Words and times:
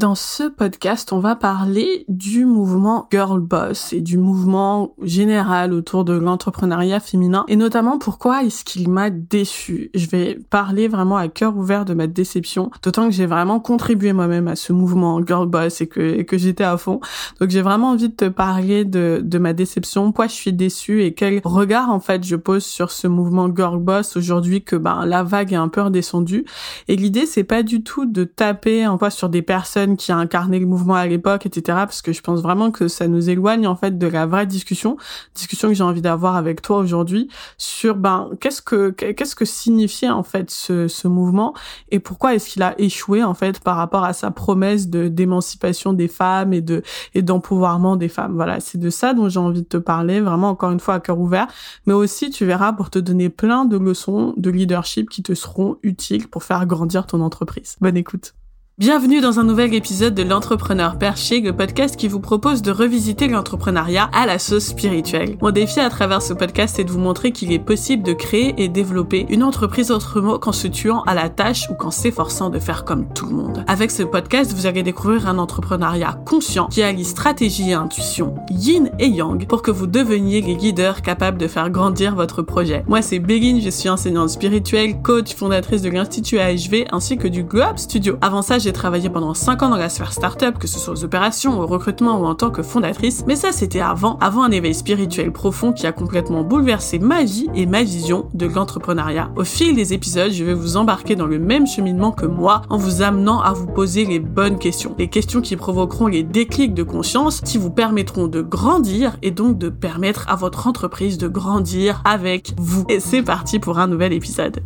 Dans 0.00 0.14
ce 0.14 0.44
podcast, 0.44 1.12
on 1.12 1.18
va 1.18 1.36
parler 1.36 2.06
du 2.08 2.46
mouvement 2.46 3.06
Girl 3.12 3.38
Boss 3.38 3.92
et 3.92 4.00
du 4.00 4.16
mouvement 4.16 4.94
général 5.02 5.74
autour 5.74 6.06
de 6.06 6.14
l'entrepreneuriat 6.14 7.00
féminin 7.00 7.44
et 7.48 7.56
notamment 7.56 7.98
pourquoi 7.98 8.42
est-ce 8.42 8.64
qu'il 8.64 8.88
m'a 8.88 9.10
déçu. 9.10 9.90
Je 9.94 10.06
vais 10.06 10.38
parler 10.48 10.88
vraiment 10.88 11.18
à 11.18 11.28
cœur 11.28 11.54
ouvert 11.54 11.84
de 11.84 11.92
ma 11.92 12.06
déception, 12.06 12.70
d'autant 12.82 13.08
que 13.08 13.14
j'ai 13.14 13.26
vraiment 13.26 13.60
contribué 13.60 14.14
moi-même 14.14 14.48
à 14.48 14.56
ce 14.56 14.72
mouvement 14.72 15.20
Girl 15.22 15.46
Boss 15.46 15.82
et 15.82 15.86
que, 15.86 16.24
j'étais 16.32 16.64
à 16.64 16.78
fond. 16.78 17.00
Donc 17.38 17.50
j'ai 17.50 17.60
vraiment 17.60 17.90
envie 17.90 18.08
de 18.08 18.16
te 18.16 18.28
parler 18.30 18.86
de, 18.86 19.20
de 19.22 19.38
ma 19.38 19.52
déception, 19.52 20.04
pourquoi 20.04 20.28
je 20.28 20.32
suis 20.32 20.54
déçue 20.54 21.02
et 21.02 21.12
quel 21.12 21.42
regard 21.44 21.90
en 21.90 22.00
fait 22.00 22.24
je 22.24 22.36
pose 22.36 22.64
sur 22.64 22.90
ce 22.90 23.06
mouvement 23.06 23.54
Girl 23.54 23.78
Boss 23.78 24.16
aujourd'hui 24.16 24.64
que 24.64 24.76
ben 24.76 25.04
la 25.04 25.24
vague 25.24 25.52
est 25.52 25.56
un 25.56 25.68
peu 25.68 25.82
redescendue. 25.82 26.46
Et 26.88 26.96
l'idée 26.96 27.26
c'est 27.26 27.44
pas 27.44 27.62
du 27.62 27.82
tout 27.82 28.06
de 28.06 28.24
taper 28.24 28.86
en 28.86 28.96
quoi 28.96 29.10
sur 29.10 29.28
des 29.28 29.42
personnes 29.42 29.89
qui 29.96 30.12
a 30.12 30.16
incarné 30.16 30.58
le 30.58 30.66
mouvement 30.66 30.94
à 30.94 31.06
l'époque, 31.06 31.46
etc. 31.46 31.78
Parce 31.78 32.02
que 32.02 32.12
je 32.12 32.20
pense 32.20 32.40
vraiment 32.40 32.70
que 32.70 32.88
ça 32.88 33.08
nous 33.08 33.30
éloigne 33.30 33.66
en 33.66 33.76
fait 33.76 33.98
de 33.98 34.06
la 34.06 34.26
vraie 34.26 34.46
discussion, 34.46 34.96
discussion 35.34 35.68
que 35.68 35.74
j'ai 35.74 35.84
envie 35.84 36.02
d'avoir 36.02 36.36
avec 36.36 36.62
toi 36.62 36.78
aujourd'hui 36.78 37.28
sur 37.58 37.96
ben 37.96 38.30
qu'est-ce 38.40 38.62
que 38.62 38.90
qu'est-ce 38.90 39.34
que 39.34 39.44
signifiait 39.44 40.10
en 40.10 40.22
fait 40.22 40.50
ce, 40.50 40.88
ce 40.88 41.08
mouvement 41.08 41.54
et 41.90 41.98
pourquoi 41.98 42.34
est-ce 42.34 42.48
qu'il 42.50 42.62
a 42.62 42.74
échoué 42.80 43.22
en 43.22 43.34
fait 43.34 43.60
par 43.60 43.76
rapport 43.76 44.04
à 44.04 44.12
sa 44.12 44.30
promesse 44.30 44.88
de 44.88 45.08
d'émancipation 45.08 45.92
des 45.92 46.08
femmes 46.08 46.52
et 46.52 46.60
de 46.60 46.82
et 47.14 47.22
d'empouvoirment 47.22 47.96
des 47.96 48.08
femmes. 48.08 48.34
Voilà, 48.34 48.60
c'est 48.60 48.78
de 48.78 48.90
ça 48.90 49.14
dont 49.14 49.28
j'ai 49.28 49.40
envie 49.40 49.62
de 49.62 49.66
te 49.66 49.76
parler, 49.76 50.20
vraiment 50.20 50.50
encore 50.50 50.70
une 50.70 50.80
fois 50.80 50.94
à 50.94 51.00
cœur 51.00 51.18
ouvert, 51.18 51.46
mais 51.86 51.92
aussi 51.92 52.30
tu 52.30 52.44
verras 52.44 52.72
pour 52.72 52.90
te 52.90 52.98
donner 52.98 53.28
plein 53.28 53.64
de 53.64 53.76
leçons 53.76 54.34
de 54.36 54.50
leadership 54.50 55.08
qui 55.10 55.22
te 55.22 55.34
seront 55.34 55.76
utiles 55.82 56.28
pour 56.28 56.44
faire 56.44 56.66
grandir 56.66 57.06
ton 57.06 57.20
entreprise. 57.20 57.76
Bonne 57.80 57.96
écoute. 57.96 58.34
Bienvenue 58.80 59.20
dans 59.20 59.38
un 59.38 59.44
nouvel 59.44 59.74
épisode 59.74 60.14
de 60.14 60.22
l'entrepreneur 60.22 60.96
perché, 60.96 61.42
le 61.42 61.54
podcast 61.54 61.96
qui 61.96 62.08
vous 62.08 62.18
propose 62.18 62.62
de 62.62 62.70
revisiter 62.70 63.28
l'entrepreneuriat 63.28 64.08
à 64.14 64.24
la 64.24 64.38
sauce 64.38 64.68
spirituelle. 64.68 65.36
Mon 65.42 65.50
défi 65.50 65.80
à 65.80 65.90
travers 65.90 66.22
ce 66.22 66.32
podcast 66.32 66.78
est 66.78 66.84
de 66.84 66.90
vous 66.90 66.98
montrer 66.98 67.30
qu'il 67.30 67.52
est 67.52 67.58
possible 67.58 68.02
de 68.02 68.14
créer 68.14 68.54
et 68.56 68.68
développer 68.68 69.26
une 69.28 69.42
entreprise 69.42 69.90
autrement 69.90 70.38
qu'en 70.38 70.52
se 70.52 70.66
tuant 70.66 71.02
à 71.02 71.12
la 71.12 71.28
tâche 71.28 71.68
ou 71.68 71.74
qu'en 71.74 71.90
s'efforçant 71.90 72.48
de 72.48 72.58
faire 72.58 72.86
comme 72.86 73.06
tout 73.12 73.26
le 73.26 73.34
monde. 73.34 73.64
Avec 73.68 73.90
ce 73.90 74.02
podcast, 74.02 74.54
vous 74.54 74.64
allez 74.64 74.82
découvrir 74.82 75.28
un 75.28 75.36
entrepreneuriat 75.36 76.18
conscient 76.24 76.68
qui 76.68 76.82
allie 76.82 77.04
stratégie 77.04 77.72
et 77.72 77.74
intuition, 77.74 78.34
yin 78.48 78.90
et 78.98 79.08
yang, 79.08 79.46
pour 79.46 79.60
que 79.60 79.70
vous 79.70 79.88
deveniez 79.88 80.40
les 80.40 80.54
leaders 80.54 81.02
capables 81.02 81.36
de 81.36 81.48
faire 81.48 81.68
grandir 81.68 82.14
votre 82.14 82.40
projet. 82.40 82.82
Moi, 82.88 83.02
c'est 83.02 83.18
Béline, 83.18 83.60
je 83.60 83.68
suis 83.68 83.90
enseignante 83.90 84.30
spirituelle, 84.30 85.02
coach, 85.02 85.34
fondatrice 85.34 85.82
de 85.82 85.90
l'Institut 85.90 86.38
AHV 86.38 86.86
ainsi 86.92 87.18
que 87.18 87.28
du 87.28 87.44
Globe 87.44 87.76
Studio. 87.76 88.16
Avant 88.22 88.40
ça, 88.40 88.58
j'ai 88.58 88.69
j'ai 88.70 88.74
travaillé 88.74 89.10
pendant 89.10 89.34
5 89.34 89.64
ans 89.64 89.68
dans 89.68 89.76
la 89.76 89.88
sphère 89.88 90.12
startup, 90.12 90.56
que 90.56 90.68
ce 90.68 90.78
soit 90.78 90.94
aux 90.94 91.02
opérations, 91.02 91.58
au 91.58 91.66
recrutement 91.66 92.20
ou 92.20 92.24
en 92.24 92.36
tant 92.36 92.50
que 92.50 92.62
fondatrice, 92.62 93.24
mais 93.26 93.34
ça 93.34 93.50
c'était 93.50 93.80
avant, 93.80 94.16
avant 94.20 94.44
un 94.44 94.52
éveil 94.52 94.74
spirituel 94.74 95.32
profond 95.32 95.72
qui 95.72 95.88
a 95.88 95.92
complètement 95.92 96.44
bouleversé 96.44 97.00
ma 97.00 97.24
vie 97.24 97.48
et 97.56 97.66
ma 97.66 97.82
vision 97.82 98.28
de 98.32 98.46
l'entrepreneuriat. 98.46 99.32
Au 99.34 99.42
fil 99.42 99.74
des 99.74 99.92
épisodes, 99.92 100.30
je 100.30 100.44
vais 100.44 100.54
vous 100.54 100.76
embarquer 100.76 101.16
dans 101.16 101.26
le 101.26 101.40
même 101.40 101.66
cheminement 101.66 102.12
que 102.12 102.26
moi 102.26 102.62
en 102.70 102.76
vous 102.76 103.02
amenant 103.02 103.40
à 103.40 103.52
vous 103.52 103.66
poser 103.66 104.04
les 104.04 104.20
bonnes 104.20 104.56
questions. 104.56 104.94
Les 105.00 105.08
questions 105.08 105.40
qui 105.40 105.56
provoqueront 105.56 106.06
les 106.06 106.22
déclics 106.22 106.72
de 106.72 106.84
conscience 106.84 107.40
qui 107.40 107.58
vous 107.58 107.72
permettront 107.72 108.28
de 108.28 108.40
grandir 108.40 109.16
et 109.22 109.32
donc 109.32 109.58
de 109.58 109.68
permettre 109.68 110.26
à 110.28 110.36
votre 110.36 110.68
entreprise 110.68 111.18
de 111.18 111.26
grandir 111.26 112.02
avec 112.04 112.54
vous. 112.56 112.84
Et 112.88 113.00
c'est 113.00 113.22
parti 113.22 113.58
pour 113.58 113.80
un 113.80 113.88
nouvel 113.88 114.12
épisode. 114.12 114.62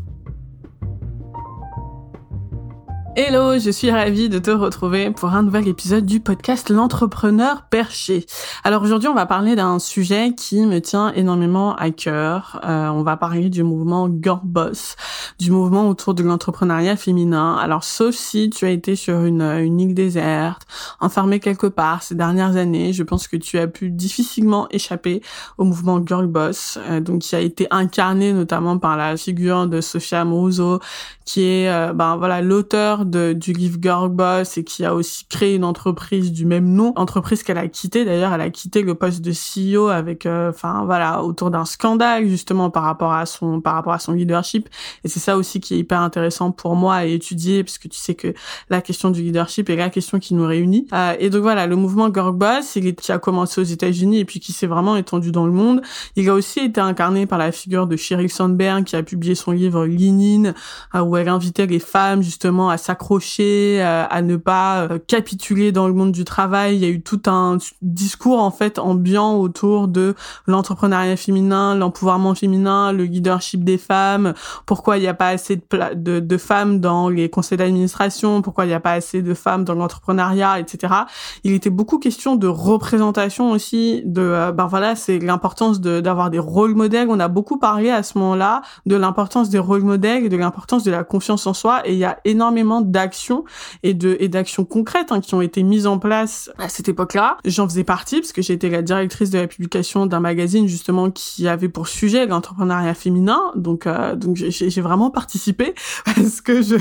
Hello, 3.17 3.57
je 3.61 3.71
suis 3.71 3.93
ravie 3.93 4.29
de 4.29 4.41
te 4.41 4.51
retrouver 4.51 5.13
pour 5.13 5.29
un 5.29 5.45
nouvel 5.45 5.69
épisode 5.69 6.05
du 6.05 6.19
podcast 6.19 6.69
L'entrepreneur 6.69 7.63
perché. 7.71 8.27
Alors 8.65 8.83
aujourd'hui, 8.83 9.09
on 9.09 9.15
va 9.15 9.25
parler 9.25 9.55
d'un 9.55 9.79
sujet 9.79 10.35
qui 10.37 10.67
me 10.67 10.81
tient 10.81 11.13
énormément 11.13 11.77
à 11.77 11.93
cœur. 11.93 12.61
Euh, 12.65 12.89
on 12.89 13.05
va 13.05 13.17
parler 13.17 13.51
du 13.51 13.63
mouvement 13.63 14.11
Girl 14.21 14.41
Boss, 14.43 14.97
du 15.39 15.53
mouvement 15.53 15.89
autour 15.89 16.15
de 16.15 16.25
l'entrepreneuriat 16.25 16.97
féminin. 16.97 17.55
Alors 17.55 17.85
sauf 17.85 18.17
si 18.17 18.51
tu 18.51 18.67
as 18.67 18.71
été 18.71 18.97
sur 18.97 19.23
une, 19.25 19.43
une 19.43 19.81
île 19.81 19.95
déserte, 19.95 20.63
enfermé 20.99 21.39
quelque 21.39 21.69
part 21.69 22.03
ces 22.03 22.17
dernières 22.17 22.57
années, 22.57 22.93
je 22.93 23.05
pense 23.05 23.29
que 23.29 23.37
tu 23.37 23.61
as 23.61 23.69
pu 23.69 23.91
difficilement 23.91 24.67
échapper 24.71 25.23
au 25.57 25.63
mouvement 25.63 26.05
Girl 26.05 26.27
Boss, 26.27 26.81
euh, 26.91 26.99
donc 26.99 27.21
qui 27.21 27.37
a 27.37 27.41
été 27.41 27.69
incarné 27.71 28.33
notamment 28.33 28.79
par 28.79 28.97
la 28.97 29.17
figure 29.17 29.69
de 29.69 29.81
Sophia 29.81 30.23
Amoruso, 30.23 30.81
qui 31.25 31.45
est 31.45 31.69
euh, 31.69 31.93
ben 31.93 32.17
voilà 32.17 32.43
l'auteur 32.43 33.04
du 33.05 33.53
livre 33.53 33.79
Girl 33.81 34.11
et 34.57 34.65
qui 34.65 34.85
a 34.85 34.95
aussi 34.95 35.27
créé 35.27 35.55
une 35.55 35.65
entreprise 35.65 36.33
du 36.33 36.47
même 36.47 36.69
nom, 36.69 36.93
entreprise 36.97 37.43
qu'elle 37.43 37.59
a 37.59 37.69
quittée 37.69 38.05
d'ailleurs, 38.05 38.33
elle 38.33 38.41
a 38.41 38.51
quitté 38.51 38.83
le 38.83 38.95
poste 38.95 39.21
de 39.21 39.33
CEO 39.33 39.89
avec, 39.89 40.27
euh, 40.27 40.51
enfin 40.51 40.85
voilà, 40.85 41.23
autour 41.23 41.51
d'un 41.51 41.65
scandale 41.65 42.27
justement 42.29 42.71
par 42.71 42.85
rapport 42.85 43.13
à 43.13 43.27
son 43.27 43.61
par 43.61 43.75
rapport 43.75 43.93
à 43.93 43.99
son 43.99 44.13
leadership. 44.13 44.69
Et 45.05 45.09
c'est 45.09 45.21
ça 45.21 45.37
aussi 45.37 45.61
qui 45.61 45.75
est 45.75 45.79
hyper 45.79 46.01
intéressant 46.01 46.51
pour 46.51 46.77
moi 46.77 46.95
à 46.97 47.05
étudier 47.05 47.65
parce 47.65 47.79
que 47.79 47.89
tu 47.89 47.99
sais 47.99 48.15
que 48.15 48.35
la 48.71 48.81
question 48.81 49.11
du 49.11 49.23
leadership 49.23 49.69
est 49.71 49.77
la 49.77 49.91
question 49.91 50.19
qui 50.19 50.35
nous 50.35 50.47
réunit. 50.47 50.87
Euh, 50.93 51.15
et 51.19 51.31
donc 51.31 51.43
voilà, 51.43 51.67
le 51.67 51.77
mouvement 51.77 52.13
Girl 52.13 52.35
Boss, 52.35 52.77
il 52.77 52.87
est, 52.87 53.01
qui 53.01 53.13
a 53.13 53.19
commencé 53.19 53.61
aux 53.61 53.65
États-Unis 53.65 54.21
et 54.21 54.25
puis 54.25 54.41
qui 54.41 54.53
s'est 54.53 54.67
vraiment 54.67 54.97
étendu 54.97 55.33
dans 55.33 55.47
le 55.47 55.53
monde. 55.53 55.83
Il 56.17 56.29
a 56.29 56.35
aussi 56.35 56.61
été 56.61 56.81
incarné 56.81 57.27
par 57.27 57.39
la 57.39 57.53
figure 57.53 57.87
de 57.87 57.97
Sheryl 57.97 58.31
Sandberg 58.31 58.85
qui 58.85 58.97
a 58.97 59.03
publié 59.03 59.35
son 59.35 59.53
livre 59.53 59.87
Lean 59.87 60.55
In, 60.95 61.03
où 61.03 61.17
elle 61.17 61.29
invitait 61.29 61.67
les 61.67 61.79
femmes 61.79 62.23
justement 62.23 62.71
à 62.71 62.77
sa 62.77 62.94
accrocher, 62.95 63.83
euh, 63.83 64.05
à 64.09 64.23
ne 64.23 64.37
pas 64.37 64.83
euh, 64.83 64.99
capituler 65.05 65.73
dans 65.73 65.89
le 65.89 65.95
monde 65.95 66.13
du 66.13 66.25
travail. 66.25 66.77
Il 66.77 66.83
y 66.83 66.85
a 66.85 66.89
eu 66.89 67.03
tout 67.03 67.23
un 67.27 67.59
discours 67.83 68.41
en 68.41 68.53
fait 68.53 68.79
ambiant 68.79 69.35
autour 69.35 69.89
de 69.89 70.15
l'entrepreneuriat 70.47 71.17
féminin, 71.17 71.75
l'empouvoirment 71.75 72.35
féminin, 72.37 72.93
le 72.93 73.05
leadership 73.05 73.65
des 73.65 73.79
femmes. 73.79 74.35
Pourquoi 74.65 74.99
il 74.99 75.01
n'y 75.01 75.09
a 75.09 75.15
pas 75.15 75.29
assez 75.29 75.57
de, 75.57 75.95
de, 75.95 76.21
de 76.21 76.37
femmes 76.37 76.79
dans 76.79 77.09
les 77.09 77.29
conseils 77.29 77.59
d'administration? 77.59 78.43
Pourquoi 78.43 78.65
il 78.65 78.69
n'y 78.69 78.75
a 78.75 78.81
pas 78.81 78.93
assez 78.93 79.23
de 79.23 79.35
femmes 79.35 79.65
dans 79.65 79.75
l'entrepreneuriat, 79.75 80.61
etc. 80.61 80.95
Il 81.43 81.53
était 81.53 81.71
beaucoup 81.71 81.99
question 81.99 82.37
de 82.37 82.47
représentation 82.47 83.51
aussi. 83.51 84.03
De 84.05 84.23
euh, 84.23 84.53
ben 84.53 84.67
voilà, 84.67 84.95
c'est 84.95 85.19
l'importance 85.19 85.81
d'avoir 85.81 86.31
des 86.31 86.39
rôles 86.39 86.75
modèles. 86.75 87.09
On 87.11 87.19
a 87.19 87.29
beaucoup 87.29 87.59
parlé 87.59 87.91
à 87.91 88.05
ce 88.05 88.17
moment-là 88.19 88.63
de 88.87 88.95
l'importance 88.95 89.51
des 89.51 89.59
rôles 89.59 89.83
modèles 89.83 90.25
et 90.25 90.29
de 90.29 90.37
l'importance 90.37 90.85
de 90.85 90.91
la 90.91 91.03
confiance 91.03 91.47
en 91.47 91.55
soi. 91.55 91.83
Et 91.87 91.93
il 91.93 91.99
y 91.99 92.05
a 92.05 92.19
énormément 92.25 92.81
d'actions 92.91 93.45
et 93.83 93.95
de 93.95 94.17
et 94.21 94.29
d'actions 94.29 94.65
concrètes 94.65 95.13
hein, 95.13 95.21
qui 95.21 95.35
ont 95.35 95.41
été 95.41 95.63
mises 95.63 95.87
en 95.87 95.99
place 95.99 96.51
à 96.59 96.69
cette 96.69 96.89
époque-là. 96.89 97.39
J'en 97.45 97.69
faisais 97.69 97.85
partie 97.85 98.21
parce 98.21 98.33
que 98.33 98.43
j'étais 98.43 98.69
la 98.69 98.83
directrice 98.83 99.31
de 99.31 99.39
la 99.39 99.47
publication 99.47 100.07
d'un 100.07 100.21
magazine 100.21 100.69
justement 100.69 101.11
qui 101.11 101.49
avait 101.49 101.69
pour 101.69 101.89
sujet 101.89 102.27
l'entrepreneuriat 102.27 102.95
féminin. 102.95 103.41
Donc 103.55 103.87
euh, 103.87 104.17
donc 104.17 104.37
j'ai 104.37 104.81
vraiment 104.81 105.11
participé 105.11 105.75
parce 106.05 106.41
que 106.41 106.63
je, 106.63 106.77